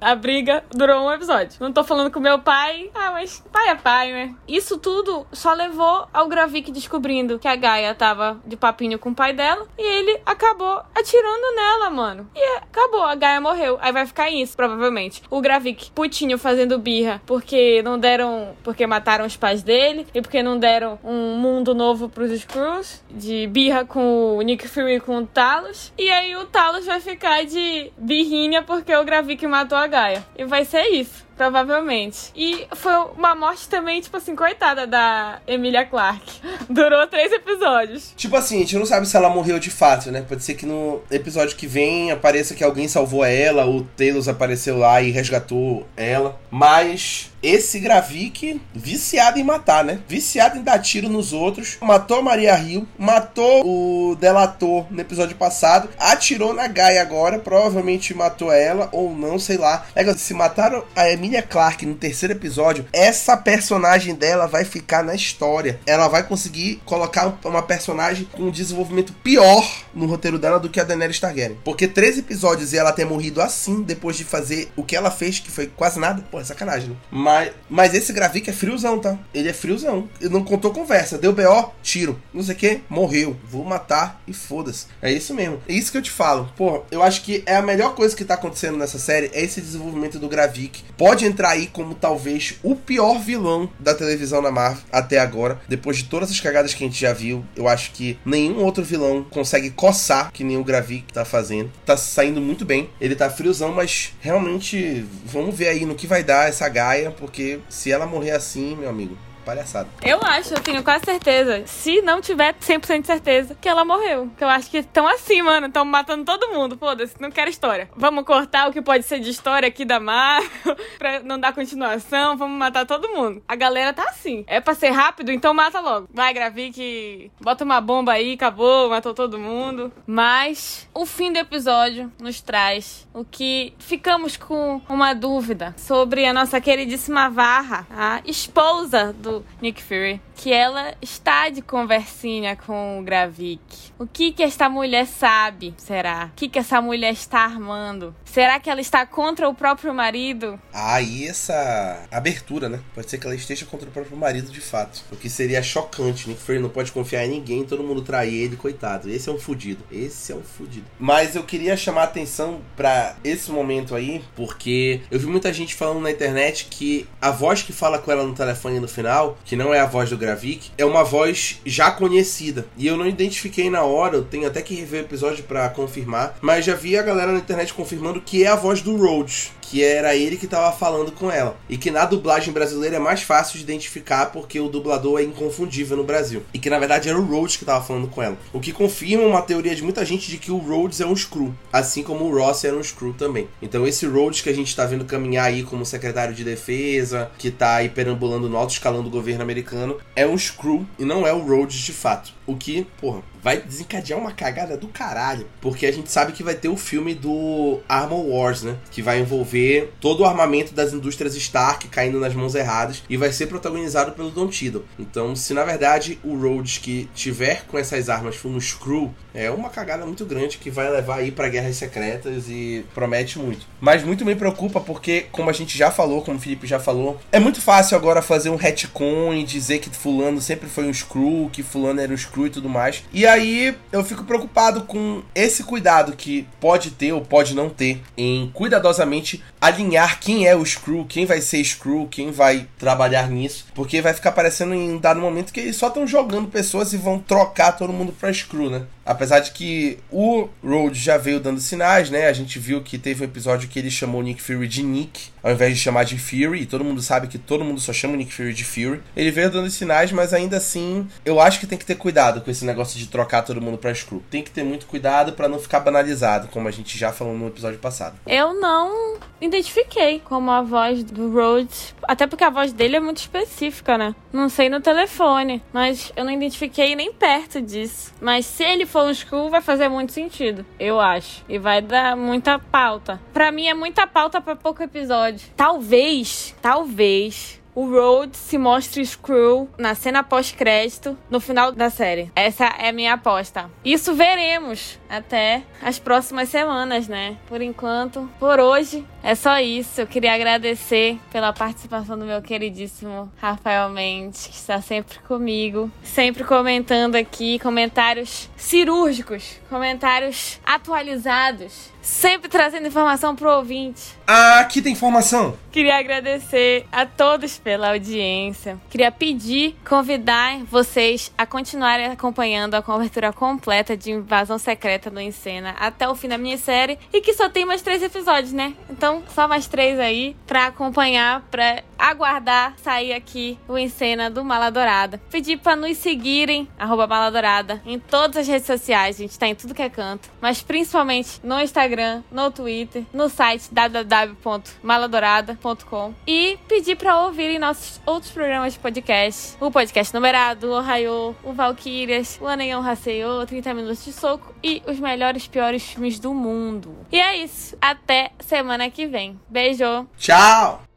A 0.00 0.14
briga 0.14 0.64
durou 0.70 1.06
um 1.06 1.12
episódio. 1.12 1.58
Não 1.60 1.72
tô 1.72 1.84
falando 1.84 2.10
com 2.10 2.20
meu 2.20 2.38
pai. 2.38 2.90
Ah, 2.94 3.10
mas 3.12 3.44
pai 3.52 3.68
é 3.68 3.74
pai, 3.74 4.12
né? 4.12 4.34
Isso 4.48 4.78
tudo 4.78 5.26
só 5.30 5.52
levou 5.52 6.08
ao 6.12 6.26
Gravik 6.26 6.72
descobrindo 6.72 7.38
que 7.38 7.46
a 7.46 7.54
Gaia 7.54 7.94
tava 7.94 8.40
de 8.46 8.56
papinho 8.56 8.98
com 8.98 9.10
o 9.10 9.14
pai 9.14 9.34
dela. 9.34 9.68
E 9.76 9.82
ele 9.82 10.18
acabou 10.24 10.82
atirando 10.94 11.54
nela, 11.54 11.90
mano. 11.90 12.30
E 12.34 12.56
acabou, 12.56 13.02
a 13.02 13.14
Gaia 13.14 13.42
morreu. 13.42 13.78
Aí 13.80 13.92
vai 13.92 14.06
ficar 14.06 14.30
isso, 14.30 14.56
provavelmente. 14.56 15.22
O 15.28 15.40
Gravik 15.42 15.90
putinho 15.90 16.38
fazendo 16.38 16.78
birra 16.78 17.20
porque 17.26 17.82
não 17.82 17.98
deram. 17.98 18.56
Porque 18.64 18.86
mataram 18.86 19.26
os 19.26 19.36
pais 19.36 19.62
dele. 19.62 20.06
E 20.14 20.22
porque 20.22 20.42
não 20.42 20.58
deram 20.58 20.98
um 21.04 21.36
mundo 21.36 21.74
novo 21.74 22.08
pros 22.08 22.30
Skrulls. 22.30 23.04
De 23.10 23.46
birra 23.48 23.84
com 23.84 24.38
o 24.38 24.40
Nick 24.40 24.66
Fury 24.66 24.94
e 24.94 25.00
com 25.00 25.18
o 25.18 25.26
Talos. 25.26 25.92
E 25.98 26.10
aí 26.10 26.34
o 26.36 26.46
Talos 26.46 26.86
vai 26.86 27.00
ficar 27.00 27.44
de 27.44 27.92
birrinha 27.98 28.62
porque 28.62 28.94
o 28.96 29.04
Gravik 29.04 29.46
matou 29.46 29.76
a 29.76 29.89
E 30.36 30.44
vai 30.44 30.64
ser 30.64 30.82
isso. 30.88 31.26
Provavelmente. 31.40 32.30
E 32.36 32.66
foi 32.76 32.92
uma 33.16 33.34
morte 33.34 33.66
também, 33.66 33.98
tipo 33.98 34.14
assim, 34.14 34.36
coitada 34.36 34.86
da 34.86 35.40
Emilia 35.46 35.86
Clarke. 35.86 36.38
Durou 36.68 37.06
três 37.06 37.32
episódios. 37.32 38.12
Tipo 38.14 38.36
assim, 38.36 38.56
a 38.56 38.58
gente 38.58 38.76
não 38.76 38.84
sabe 38.84 39.08
se 39.08 39.16
ela 39.16 39.30
morreu 39.30 39.58
de 39.58 39.70
fato, 39.70 40.10
né? 40.10 40.20
Pode 40.20 40.44
ser 40.44 40.52
que 40.52 40.66
no 40.66 41.00
episódio 41.10 41.56
que 41.56 41.66
vem 41.66 42.10
apareça 42.10 42.54
que 42.54 42.62
alguém 42.62 42.86
salvou 42.88 43.24
ela, 43.24 43.64
o 43.64 43.82
Taylor 43.96 44.22
apareceu 44.28 44.76
lá 44.76 45.00
e 45.00 45.10
resgatou 45.10 45.86
ela. 45.96 46.38
Mas 46.50 47.30
esse 47.42 47.80
Gravik, 47.80 48.60
viciado 48.74 49.38
em 49.38 49.44
matar, 49.44 49.82
né? 49.82 50.00
Viciado 50.06 50.58
em 50.58 50.62
dar 50.62 50.78
tiro 50.78 51.08
nos 51.08 51.32
outros. 51.32 51.78
Matou 51.80 52.18
a 52.18 52.22
Maria 52.22 52.54
Rio, 52.54 52.86
matou 52.98 53.64
o 53.64 54.14
Delator 54.16 54.86
no 54.90 55.00
episódio 55.00 55.36
passado, 55.36 55.88
atirou 55.98 56.52
na 56.52 56.66
Gaia 56.66 57.00
agora, 57.00 57.38
provavelmente 57.38 58.12
matou 58.12 58.52
ela, 58.52 58.88
ou 58.92 59.14
não, 59.14 59.38
sei 59.38 59.56
lá. 59.56 59.86
É, 59.94 60.10
se 60.14 60.34
mataram 60.34 60.84
a 60.94 61.10
Emilia 61.10 61.29
Clarke 61.38 61.86
no 61.86 61.94
terceiro 61.94 62.34
episódio, 62.34 62.86
essa 62.92 63.36
personagem 63.36 64.14
dela 64.14 64.46
vai 64.46 64.64
ficar 64.64 65.04
na 65.04 65.14
história. 65.14 65.78
Ela 65.86 66.08
vai 66.08 66.22
conseguir 66.22 66.80
colocar 66.84 67.38
uma 67.44 67.62
personagem 67.62 68.28
com 68.32 68.44
um 68.44 68.50
desenvolvimento 68.50 69.12
pior 69.22 69.84
no 69.94 70.06
roteiro 70.06 70.38
dela 70.38 70.58
do 70.58 70.68
que 70.68 70.80
a 70.80 70.84
Daenerys 70.84 71.20
Targaryen. 71.20 71.58
Porque 71.64 71.86
três 71.86 72.18
episódios 72.18 72.72
e 72.72 72.78
ela 72.78 72.92
ter 72.92 73.04
morrido 73.04 73.40
assim, 73.40 73.82
depois 73.82 74.16
de 74.16 74.24
fazer 74.24 74.70
o 74.76 74.84
que 74.84 74.96
ela 74.96 75.10
fez, 75.10 75.38
que 75.38 75.50
foi 75.50 75.66
quase 75.66 75.98
nada, 75.98 76.24
pô, 76.30 76.40
é 76.40 76.44
sacanagem, 76.44 76.90
né? 76.90 76.96
Mas, 77.10 77.52
mas 77.68 77.94
esse 77.94 78.12
Gravik 78.12 78.48
é 78.48 78.52
friozão, 78.52 78.98
tá? 78.98 79.18
Ele 79.32 79.48
é 79.48 79.52
friozão. 79.52 80.08
Ele 80.20 80.32
não 80.32 80.44
contou 80.44 80.72
conversa. 80.72 81.18
Deu 81.18 81.32
BO, 81.32 81.72
tiro. 81.82 82.20
Não 82.32 82.42
sei 82.42 82.54
o 82.54 82.58
que, 82.58 82.80
morreu. 82.88 83.36
Vou 83.44 83.64
matar 83.64 84.20
e 84.26 84.32
foda-se. 84.32 84.86
É 85.02 85.12
isso 85.12 85.34
mesmo. 85.34 85.60
É 85.68 85.72
isso 85.72 85.92
que 85.92 85.98
eu 85.98 86.02
te 86.02 86.10
falo. 86.10 86.52
Pô, 86.56 86.82
eu 86.90 87.02
acho 87.02 87.22
que 87.22 87.42
é 87.46 87.56
a 87.56 87.62
melhor 87.62 87.94
coisa 87.94 88.16
que 88.16 88.24
tá 88.24 88.34
acontecendo 88.34 88.76
nessa 88.76 88.98
série 88.98 89.30
é 89.32 89.42
esse 89.42 89.60
desenvolvimento 89.60 90.18
do 90.18 90.28
Gravik. 90.28 90.82
Pode 90.96 91.19
entrar 91.24 91.50
aí 91.50 91.66
como 91.66 91.94
talvez 91.94 92.54
o 92.62 92.74
pior 92.74 93.18
vilão 93.18 93.68
da 93.78 93.94
televisão 93.94 94.42
na 94.42 94.50
Marvel 94.50 94.82
até 94.92 95.18
agora. 95.18 95.60
Depois 95.68 95.98
de 95.98 96.04
todas 96.04 96.30
as 96.30 96.40
cagadas 96.40 96.74
que 96.74 96.84
a 96.84 96.86
gente 96.86 97.00
já 97.00 97.12
viu, 97.12 97.44
eu 97.56 97.68
acho 97.68 97.92
que 97.92 98.18
nenhum 98.24 98.64
outro 98.64 98.84
vilão 98.84 99.24
consegue 99.30 99.70
coçar 99.70 100.32
que 100.32 100.44
nem 100.44 100.56
o 100.56 100.64
Gravik 100.64 101.12
tá 101.12 101.24
fazendo. 101.24 101.70
Tá 101.84 101.96
saindo 101.96 102.40
muito 102.40 102.64
bem. 102.64 102.90
Ele 103.00 103.14
tá 103.14 103.30
friozão, 103.30 103.72
mas 103.72 104.12
realmente 104.20 105.04
vamos 105.24 105.54
ver 105.54 105.68
aí 105.68 105.84
no 105.84 105.94
que 105.94 106.06
vai 106.06 106.22
dar 106.22 106.48
essa 106.48 106.68
Gaia 106.68 107.10
porque 107.10 107.60
se 107.68 107.90
ela 107.90 108.06
morrer 108.06 108.32
assim, 108.32 108.76
meu 108.76 108.88
amigo, 108.88 109.16
palhaçada. 109.50 109.88
Eu 110.02 110.20
acho, 110.22 110.54
eu 110.54 110.60
tenho 110.60 110.82
quase 110.84 111.04
certeza. 111.04 111.66
Se 111.66 112.00
não 112.02 112.20
tiver 112.20 112.54
100% 112.54 113.00
de 113.00 113.06
certeza 113.06 113.56
que 113.60 113.68
ela 113.68 113.84
morreu. 113.84 114.30
Que 114.36 114.44
eu 114.44 114.48
acho 114.48 114.70
que 114.70 114.78
estão 114.78 115.06
assim, 115.08 115.42
mano. 115.42 115.66
Estão 115.66 115.84
matando 115.84 116.24
todo 116.24 116.52
mundo. 116.52 116.76
Foda-se, 116.78 117.20
não 117.20 117.30
quero 117.30 117.50
história. 117.50 117.88
Vamos 117.96 118.24
cortar 118.24 118.68
o 118.68 118.72
que 118.72 118.80
pode 118.80 119.04
ser 119.04 119.18
de 119.18 119.30
história 119.30 119.66
aqui 119.68 119.84
da 119.84 119.98
Marvel 119.98 120.76
pra 120.98 121.20
não 121.20 121.38
dar 121.38 121.52
continuação. 121.52 122.36
Vamos 122.36 122.56
matar 122.58 122.86
todo 122.86 123.08
mundo. 123.08 123.42
A 123.48 123.56
galera 123.56 123.92
tá 123.92 124.04
assim. 124.04 124.44
É 124.46 124.60
pra 124.60 124.74
ser 124.74 124.90
rápido, 124.90 125.32
então 125.32 125.52
mata 125.52 125.80
logo. 125.80 126.08
Vai, 126.12 126.32
Gravik, 126.32 127.30
bota 127.40 127.64
uma 127.64 127.80
bomba 127.80 128.12
aí, 128.12 128.34
acabou, 128.34 128.88
matou 128.88 129.12
todo 129.12 129.38
mundo. 129.38 129.92
Mas 130.06 130.88
o 130.94 131.04
fim 131.04 131.32
do 131.32 131.38
episódio 131.38 132.12
nos 132.20 132.40
traz 132.40 133.08
o 133.12 133.24
que 133.24 133.74
ficamos 133.78 134.36
com 134.36 134.80
uma 134.88 135.12
dúvida 135.12 135.74
sobre 135.76 136.24
a 136.24 136.32
nossa 136.32 136.60
queridíssima 136.60 137.28
Varra, 137.28 137.86
a 137.90 138.22
esposa 138.24 139.12
do 139.12 139.39
Nick 139.60 139.78
Fury 139.78 140.20
que 140.40 140.50
ela 140.50 140.94
está 141.02 141.50
de 141.50 141.60
conversinha 141.60 142.56
com 142.56 142.98
o 142.98 143.02
Gravik. 143.02 143.60
O 143.98 144.06
que 144.06 144.32
que 144.32 144.42
esta 144.42 144.70
mulher 144.70 145.06
sabe, 145.06 145.74
será? 145.76 146.30
O 146.32 146.34
que 146.34 146.48
que 146.48 146.58
essa 146.58 146.80
mulher 146.80 147.12
está 147.12 147.40
armando? 147.40 148.14
Será 148.24 148.58
que 148.58 148.70
ela 148.70 148.80
está 148.80 149.04
contra 149.04 149.46
o 149.46 149.54
próprio 149.54 149.92
marido? 149.92 150.58
Ah, 150.72 151.02
e 151.02 151.26
essa 151.26 152.06
abertura, 152.10 152.70
né? 152.70 152.80
Pode 152.94 153.10
ser 153.10 153.18
que 153.18 153.26
ela 153.26 153.34
esteja 153.34 153.66
contra 153.66 153.86
o 153.86 153.92
próprio 153.92 154.16
marido 154.16 154.50
de 154.50 154.62
fato. 154.62 155.04
O 155.12 155.16
que 155.16 155.28
seria 155.28 155.62
chocante. 155.62 156.26
Nick 156.26 156.40
Fury 156.40 156.58
não 156.58 156.70
pode 156.70 156.90
confiar 156.90 157.26
em 157.26 157.30
ninguém, 157.30 157.64
todo 157.64 157.82
mundo 157.82 158.00
trai 158.00 158.32
ele, 158.32 158.56
coitado. 158.56 159.10
Esse 159.10 159.28
é 159.28 159.32
um 159.32 159.38
fudido. 159.38 159.84
Esse 159.92 160.32
é 160.32 160.34
um 160.34 160.42
fudido. 160.42 160.86
Mas 160.98 161.36
eu 161.36 161.42
queria 161.42 161.76
chamar 161.76 162.02
a 162.02 162.04
atenção 162.04 162.62
para 162.74 163.14
esse 163.22 163.50
momento 163.50 163.94
aí, 163.94 164.24
porque 164.34 165.02
eu 165.10 165.18
vi 165.18 165.26
muita 165.26 165.52
gente 165.52 165.74
falando 165.74 166.00
na 166.00 166.10
internet 166.10 166.68
que 166.70 167.06
a 167.20 167.30
voz 167.30 167.62
que 167.62 167.74
fala 167.74 167.98
com 167.98 168.10
ela 168.10 168.24
no 168.24 168.34
telefone 168.34 168.80
no 168.80 168.88
final, 168.88 169.36
que 169.44 169.54
não 169.54 169.74
é 169.74 169.80
a 169.80 169.86
voz 169.86 170.08
do 170.08 170.16
Gravik, 170.16 170.29
Gravik 170.30 170.70
é 170.78 170.84
uma 170.84 171.02
voz 171.02 171.60
já 171.66 171.90
conhecida. 171.90 172.66
E 172.76 172.86
eu 172.86 172.96
não 172.96 173.06
identifiquei 173.06 173.68
na 173.68 173.82
hora, 173.82 174.16
eu 174.16 174.24
tenho 174.24 174.46
até 174.46 174.62
que 174.62 174.74
rever 174.74 175.02
o 175.02 175.06
episódio 175.06 175.44
para 175.44 175.68
confirmar, 175.70 176.38
mas 176.40 176.64
já 176.64 176.74
vi 176.74 176.96
a 176.96 177.02
galera 177.02 177.32
na 177.32 177.38
internet 177.38 177.74
confirmando 177.74 178.20
que 178.20 178.44
é 178.44 178.48
a 178.48 178.56
voz 178.56 178.80
do 178.80 178.96
Rhodes, 178.96 179.52
que 179.70 179.84
era 179.84 180.16
ele 180.16 180.36
que 180.36 180.46
estava 180.46 180.76
falando 180.76 181.12
com 181.12 181.30
ela. 181.30 181.56
E 181.68 181.78
que 181.78 181.92
na 181.92 182.04
dublagem 182.04 182.52
brasileira 182.52 182.96
é 182.96 182.98
mais 182.98 183.22
fácil 183.22 183.56
de 183.56 183.62
identificar 183.62 184.26
porque 184.26 184.58
o 184.58 184.68
dublador 184.68 185.20
é 185.20 185.22
inconfundível 185.22 185.96
no 185.96 186.02
Brasil. 186.02 186.42
E 186.52 186.58
que 186.58 186.68
na 186.68 186.78
verdade 186.78 187.08
era 187.08 187.16
o 187.16 187.24
Rhodes 187.24 187.56
que 187.56 187.62
estava 187.62 187.84
falando 187.84 188.08
com 188.08 188.20
ela. 188.20 188.36
O 188.52 188.58
que 188.58 188.72
confirma 188.72 189.24
uma 189.24 189.42
teoria 189.42 189.72
de 189.72 189.84
muita 189.84 190.04
gente 190.04 190.28
de 190.28 190.38
que 190.38 190.50
o 190.50 190.58
Rhodes 190.58 191.00
é 191.00 191.06
um 191.06 191.14
Screw, 191.14 191.54
assim 191.72 192.02
como 192.02 192.24
o 192.24 192.36
Ross 192.36 192.64
era 192.64 192.76
um 192.76 192.82
Screw 192.82 193.12
também. 193.12 193.46
Então 193.62 193.86
esse 193.86 194.06
Rhodes 194.06 194.40
que 194.40 194.48
a 194.48 194.54
gente 194.54 194.66
está 194.66 194.84
vendo 194.86 195.04
caminhar 195.04 195.44
aí 195.44 195.62
como 195.62 195.86
secretário 195.86 196.34
de 196.34 196.42
defesa, 196.42 197.30
que 197.38 197.46
está 197.46 197.76
aí 197.76 197.88
perambulando 197.88 198.48
no 198.48 198.56
alto 198.56 198.72
escalão 198.72 199.04
do 199.04 199.10
governo 199.10 199.42
americano, 199.42 199.98
é 200.16 200.26
um 200.26 200.36
Screw 200.36 200.84
e 200.98 201.04
não 201.04 201.24
é 201.24 201.32
o 201.32 201.46
Rhodes 201.46 201.78
de 201.78 201.92
fato. 201.92 202.32
O 202.44 202.56
que, 202.56 202.88
porra, 203.00 203.22
vai 203.42 203.60
desencadear 203.60 204.18
uma 204.18 204.32
cagada 204.32 204.76
do 204.76 204.88
caralho. 204.88 205.46
Porque 205.60 205.86
a 205.86 205.92
gente 205.92 206.10
sabe 206.10 206.32
que 206.32 206.42
vai 206.42 206.54
ter 206.54 206.68
o 206.68 206.76
filme 206.76 207.14
do 207.14 207.80
Armor 207.88 208.26
Wars, 208.26 208.62
né? 208.62 208.76
Que 208.90 209.02
vai 209.02 209.20
envolver 209.20 209.92
todo 210.00 210.20
o 210.20 210.24
armamento 210.24 210.74
das 210.74 210.92
indústrias 210.92 211.34
Stark 211.36 211.88
caindo 211.88 212.20
nas 212.20 212.34
mãos 212.34 212.54
erradas 212.54 213.02
e 213.08 213.16
vai 213.16 213.32
ser 213.32 213.46
protagonizado 213.46 214.12
pelo 214.12 214.30
Don 214.30 214.48
Tiddle. 214.48 214.84
Então, 214.98 215.34
se 215.34 215.54
na 215.54 215.64
verdade 215.64 216.18
o 216.22 216.36
Rhodes 216.36 216.78
que 216.78 217.08
tiver 217.14 217.64
com 217.66 217.78
essas 217.78 218.08
armas 218.08 218.36
for 218.36 218.48
um 218.48 218.60
Screw, 218.60 219.14
é 219.32 219.50
uma 219.50 219.70
cagada 219.70 220.04
muito 220.04 220.24
grande 220.26 220.58
que 220.58 220.70
vai 220.70 220.90
levar 220.90 221.18
aí 221.18 221.30
para 221.30 221.48
guerras 221.48 221.76
secretas 221.76 222.48
e 222.48 222.84
promete 222.94 223.38
muito. 223.38 223.66
Mas 223.80 224.02
muito 224.02 224.24
me 224.24 224.34
preocupa 224.34 224.80
porque, 224.80 225.26
como 225.30 225.50
a 225.50 225.52
gente 225.52 225.76
já 225.76 225.90
falou, 225.90 226.22
como 226.22 226.36
o 226.36 226.40
Felipe 226.40 226.66
já 226.66 226.80
falou, 226.80 227.18
é 227.30 227.38
muito 227.38 227.60
fácil 227.60 227.96
agora 227.96 228.22
fazer 228.22 228.50
um 228.50 228.56
retcon 228.56 229.32
e 229.34 229.44
dizer 229.44 229.78
que 229.78 229.90
fulano 229.90 230.40
sempre 230.40 230.68
foi 230.68 230.84
um 230.84 230.92
Screw, 230.92 231.48
que 231.52 231.62
fulano 231.62 232.00
era 232.00 232.12
um 232.12 232.16
Screw 232.16 232.46
e 232.46 232.50
tudo 232.50 232.68
mais. 232.68 233.04
E 233.12 233.26
aí 233.30 233.76
eu 233.92 234.04
fico 234.04 234.24
preocupado 234.24 234.82
com 234.82 235.22
esse 235.34 235.62
cuidado 235.64 236.16
que 236.16 236.46
pode 236.60 236.90
ter 236.90 237.12
ou 237.12 237.22
pode 237.22 237.54
não 237.54 237.70
ter 237.70 238.02
em 238.16 238.50
cuidadosamente 238.52 239.42
alinhar 239.60 240.20
quem 240.20 240.46
é 240.46 240.56
o 240.56 240.64
Screw, 240.64 241.04
quem 241.04 241.26
vai 241.26 241.40
ser 241.40 241.62
Screw, 241.64 242.08
quem 242.08 242.30
vai 242.30 242.66
trabalhar 242.78 243.28
nisso, 243.28 243.66
porque 243.74 244.00
vai 244.00 244.14
ficar 244.14 244.32
parecendo 244.32 244.74
em 244.74 244.98
dado 244.98 245.20
momento 245.20 245.52
que 245.52 245.60
eles 245.60 245.76
só 245.76 245.88
estão 245.88 246.06
jogando 246.06 246.48
pessoas 246.48 246.92
e 246.92 246.96
vão 246.96 247.18
trocar 247.18 247.72
todo 247.72 247.92
mundo 247.92 248.12
pra 248.12 248.32
Screw, 248.32 248.70
né? 248.70 248.82
Apesar 249.10 249.40
de 249.40 249.50
que 249.50 249.98
o 250.08 250.48
Road 250.62 250.96
já 250.96 251.18
veio 251.18 251.40
dando 251.40 251.58
sinais, 251.58 252.10
né? 252.10 252.28
A 252.28 252.32
gente 252.32 252.60
viu 252.60 252.80
que 252.80 252.96
teve 252.96 253.22
um 253.22 253.26
episódio 253.26 253.68
que 253.68 253.76
ele 253.76 253.90
chamou 253.90 254.22
Nick 254.22 254.40
Fury 254.40 254.68
de 254.68 254.84
Nick, 254.84 255.30
ao 255.42 255.50
invés 255.50 255.74
de 255.74 255.80
chamar 255.80 256.04
de 256.04 256.16
Fury, 256.16 256.62
e 256.62 256.66
todo 256.66 256.84
mundo 256.84 257.02
sabe 257.02 257.26
que 257.26 257.36
todo 257.36 257.64
mundo 257.64 257.80
só 257.80 257.92
chama 257.92 258.14
o 258.14 258.16
Nick 258.16 258.32
Fury 258.32 258.54
de 258.54 258.64
Fury. 258.64 259.02
Ele 259.16 259.32
veio 259.32 259.50
dando 259.50 259.68
sinais, 259.68 260.12
mas 260.12 260.32
ainda 260.32 260.58
assim, 260.58 261.08
eu 261.24 261.40
acho 261.40 261.58
que 261.58 261.66
tem 261.66 261.76
que 261.76 261.84
ter 261.84 261.96
cuidado 261.96 262.40
com 262.40 262.52
esse 262.52 262.64
negócio 262.64 262.96
de 263.00 263.08
trocar 263.08 263.42
todo 263.42 263.60
mundo 263.60 263.78
pra 263.78 263.92
Screw. 263.92 264.22
Tem 264.30 264.44
que 264.44 264.50
ter 264.52 264.62
muito 264.62 264.86
cuidado 264.86 265.32
para 265.32 265.48
não 265.48 265.58
ficar 265.58 265.80
banalizado, 265.80 266.46
como 266.46 266.68
a 266.68 266.70
gente 266.70 266.96
já 266.96 267.12
falou 267.12 267.36
no 267.36 267.48
episódio 267.48 267.80
passado. 267.80 268.16
Eu 268.28 268.54
não 268.54 269.18
identifiquei 269.40 270.20
como 270.20 270.52
a 270.52 270.62
voz 270.62 271.02
do 271.02 271.32
Rhodes, 271.32 271.94
até 272.06 272.26
porque 272.26 272.44
a 272.44 272.50
voz 272.50 272.72
dele 272.72 272.96
é 272.96 273.00
muito 273.00 273.18
específica, 273.18 273.98
né? 273.98 274.14
Não 274.32 274.48
sei 274.48 274.68
no 274.68 274.80
telefone, 274.80 275.62
mas 275.72 276.12
eu 276.14 276.24
não 276.24 276.32
identifiquei 276.32 276.94
nem 276.94 277.12
perto 277.12 277.60
disso. 277.60 278.12
Mas 278.20 278.46
se 278.46 278.62
ele 278.62 278.86
for 278.86 278.99
um 279.04 279.14
Screw, 279.14 279.50
vai 279.50 279.60
fazer 279.60 279.88
muito 279.88 280.12
sentido, 280.12 280.64
eu 280.78 281.00
acho. 281.00 281.44
E 281.48 281.58
vai 281.58 281.80
dar 281.80 282.16
muita 282.16 282.58
pauta. 282.58 283.20
Pra 283.32 283.50
mim 283.50 283.66
é 283.66 283.74
muita 283.74 284.06
pauta 284.06 284.40
para 284.40 284.56
pouco 284.56 284.82
episódio. 284.82 285.48
Talvez, 285.56 286.54
talvez 286.60 287.59
o 287.80 287.90
Road 287.90 288.36
se 288.36 288.58
mostre 288.58 289.02
Screw 289.02 289.66
na 289.78 289.94
cena 289.94 290.22
pós-crédito 290.22 291.16
no 291.30 291.40
final 291.40 291.72
da 291.72 291.88
série. 291.88 292.30
Essa 292.36 292.66
é 292.66 292.90
a 292.90 292.92
minha 292.92 293.14
aposta. 293.14 293.70
Isso 293.82 294.14
veremos 294.14 294.98
até 295.08 295.62
as 295.80 295.98
próximas 295.98 296.50
semanas, 296.50 297.08
né? 297.08 297.38
Por 297.46 297.62
enquanto, 297.62 298.28
por 298.38 298.60
hoje, 298.60 299.02
é 299.22 299.34
só 299.34 299.58
isso. 299.60 299.98
Eu 299.98 300.06
queria 300.06 300.34
agradecer 300.34 301.18
pela 301.32 301.54
participação 301.54 302.18
do 302.18 302.26
meu 302.26 302.42
queridíssimo 302.42 303.32
Rafael 303.38 303.88
Mendes, 303.88 304.46
que 304.48 304.56
está 304.56 304.82
sempre 304.82 305.18
comigo, 305.20 305.90
sempre 306.02 306.44
comentando 306.44 307.16
aqui 307.16 307.58
comentários 307.60 308.50
cirúrgicos, 308.58 309.58
comentários 309.70 310.60
atualizados 310.66 311.90
sempre 312.02 312.48
trazendo 312.48 312.86
informação 312.86 313.34
pro 313.36 313.50
ouvinte. 313.56 314.18
Ah, 314.26 314.60
aqui 314.60 314.80
tem 314.80 314.92
informação. 314.92 315.56
Queria 315.72 315.98
agradecer 315.98 316.86
a 316.90 317.06
todos 317.06 317.58
pela 317.58 317.90
audiência. 317.90 318.78
Queria 318.88 319.10
pedir, 319.10 319.76
convidar 319.88 320.58
vocês 320.64 321.32
a 321.36 321.46
continuarem 321.46 322.06
acompanhando 322.06 322.74
a 322.74 322.82
cobertura 322.82 323.32
completa 323.32 323.96
de 323.96 324.12
Invasão 324.12 324.58
Secreta 324.58 325.10
no 325.10 325.20
Encena 325.20 325.74
até 325.78 326.08
o 326.08 326.14
fim 326.14 326.28
da 326.28 326.38
minissérie 326.38 326.98
e 327.12 327.20
que 327.20 327.34
só 327.34 327.48
tem 327.48 327.64
mais 327.64 327.82
três 327.82 328.02
episódios, 328.02 328.52
né? 328.52 328.74
Então, 328.88 329.22
só 329.34 329.46
mais 329.46 329.66
três 329.66 329.98
aí 329.98 330.36
pra 330.46 330.66
acompanhar, 330.66 331.42
pra 331.50 331.82
aguardar 332.00 332.74
sair 332.78 333.12
aqui 333.12 333.56
o 333.68 333.78
Encena 333.78 334.28
do 334.30 334.42
Mala 334.44 334.70
Dourada. 334.70 335.20
Pedir 335.30 335.58
pra 335.58 335.76
nos 335.76 335.98
seguirem, 335.98 336.66
arroba 336.78 337.06
Mala 337.06 337.30
Dourada, 337.30 337.82
em 337.84 337.98
todas 337.98 338.38
as 338.38 338.48
redes 338.48 338.66
sociais, 338.66 339.16
a 339.16 339.18
gente 339.22 339.38
tá 339.38 339.46
em 339.46 339.54
tudo 339.54 339.74
que 339.74 339.82
é 339.82 339.90
canto, 339.90 340.30
mas 340.40 340.62
principalmente 340.62 341.38
no 341.44 341.60
Instagram 341.60 342.22
no 342.30 342.50
Twitter, 342.50 343.04
no 343.12 343.28
site 343.28 343.68
www.maladorada.com 343.72 346.14
e 346.26 346.58
pedir 346.66 346.96
para 346.96 347.20
ouvirem 347.20 347.58
nossos 347.58 348.00
outros 348.06 348.32
programas 348.32 348.72
de 348.72 348.78
podcast. 348.78 349.58
O 349.60 349.70
podcast 349.70 350.14
numerado, 350.14 350.68
o 350.68 350.78
Ohio, 350.78 351.36
o 351.42 351.52
Valkyrias, 351.52 352.38
o 352.40 352.46
Aneion 352.46 352.80
Haseyo, 352.80 353.44
30 353.46 353.74
Minutos 353.74 354.02
de 354.04 354.12
Soco 354.12 354.54
e 354.62 354.82
os 354.86 354.98
melhores 354.98 355.46
piores 355.46 355.82
filmes 355.82 356.18
do 356.18 356.32
mundo. 356.32 356.96
E 357.12 357.18
é 357.18 357.36
isso. 357.36 357.76
Até 357.80 358.30
semana 358.40 358.90
que 358.90 359.06
vem. 359.06 359.38
Beijo. 359.48 360.06
Tchau. 360.16 360.89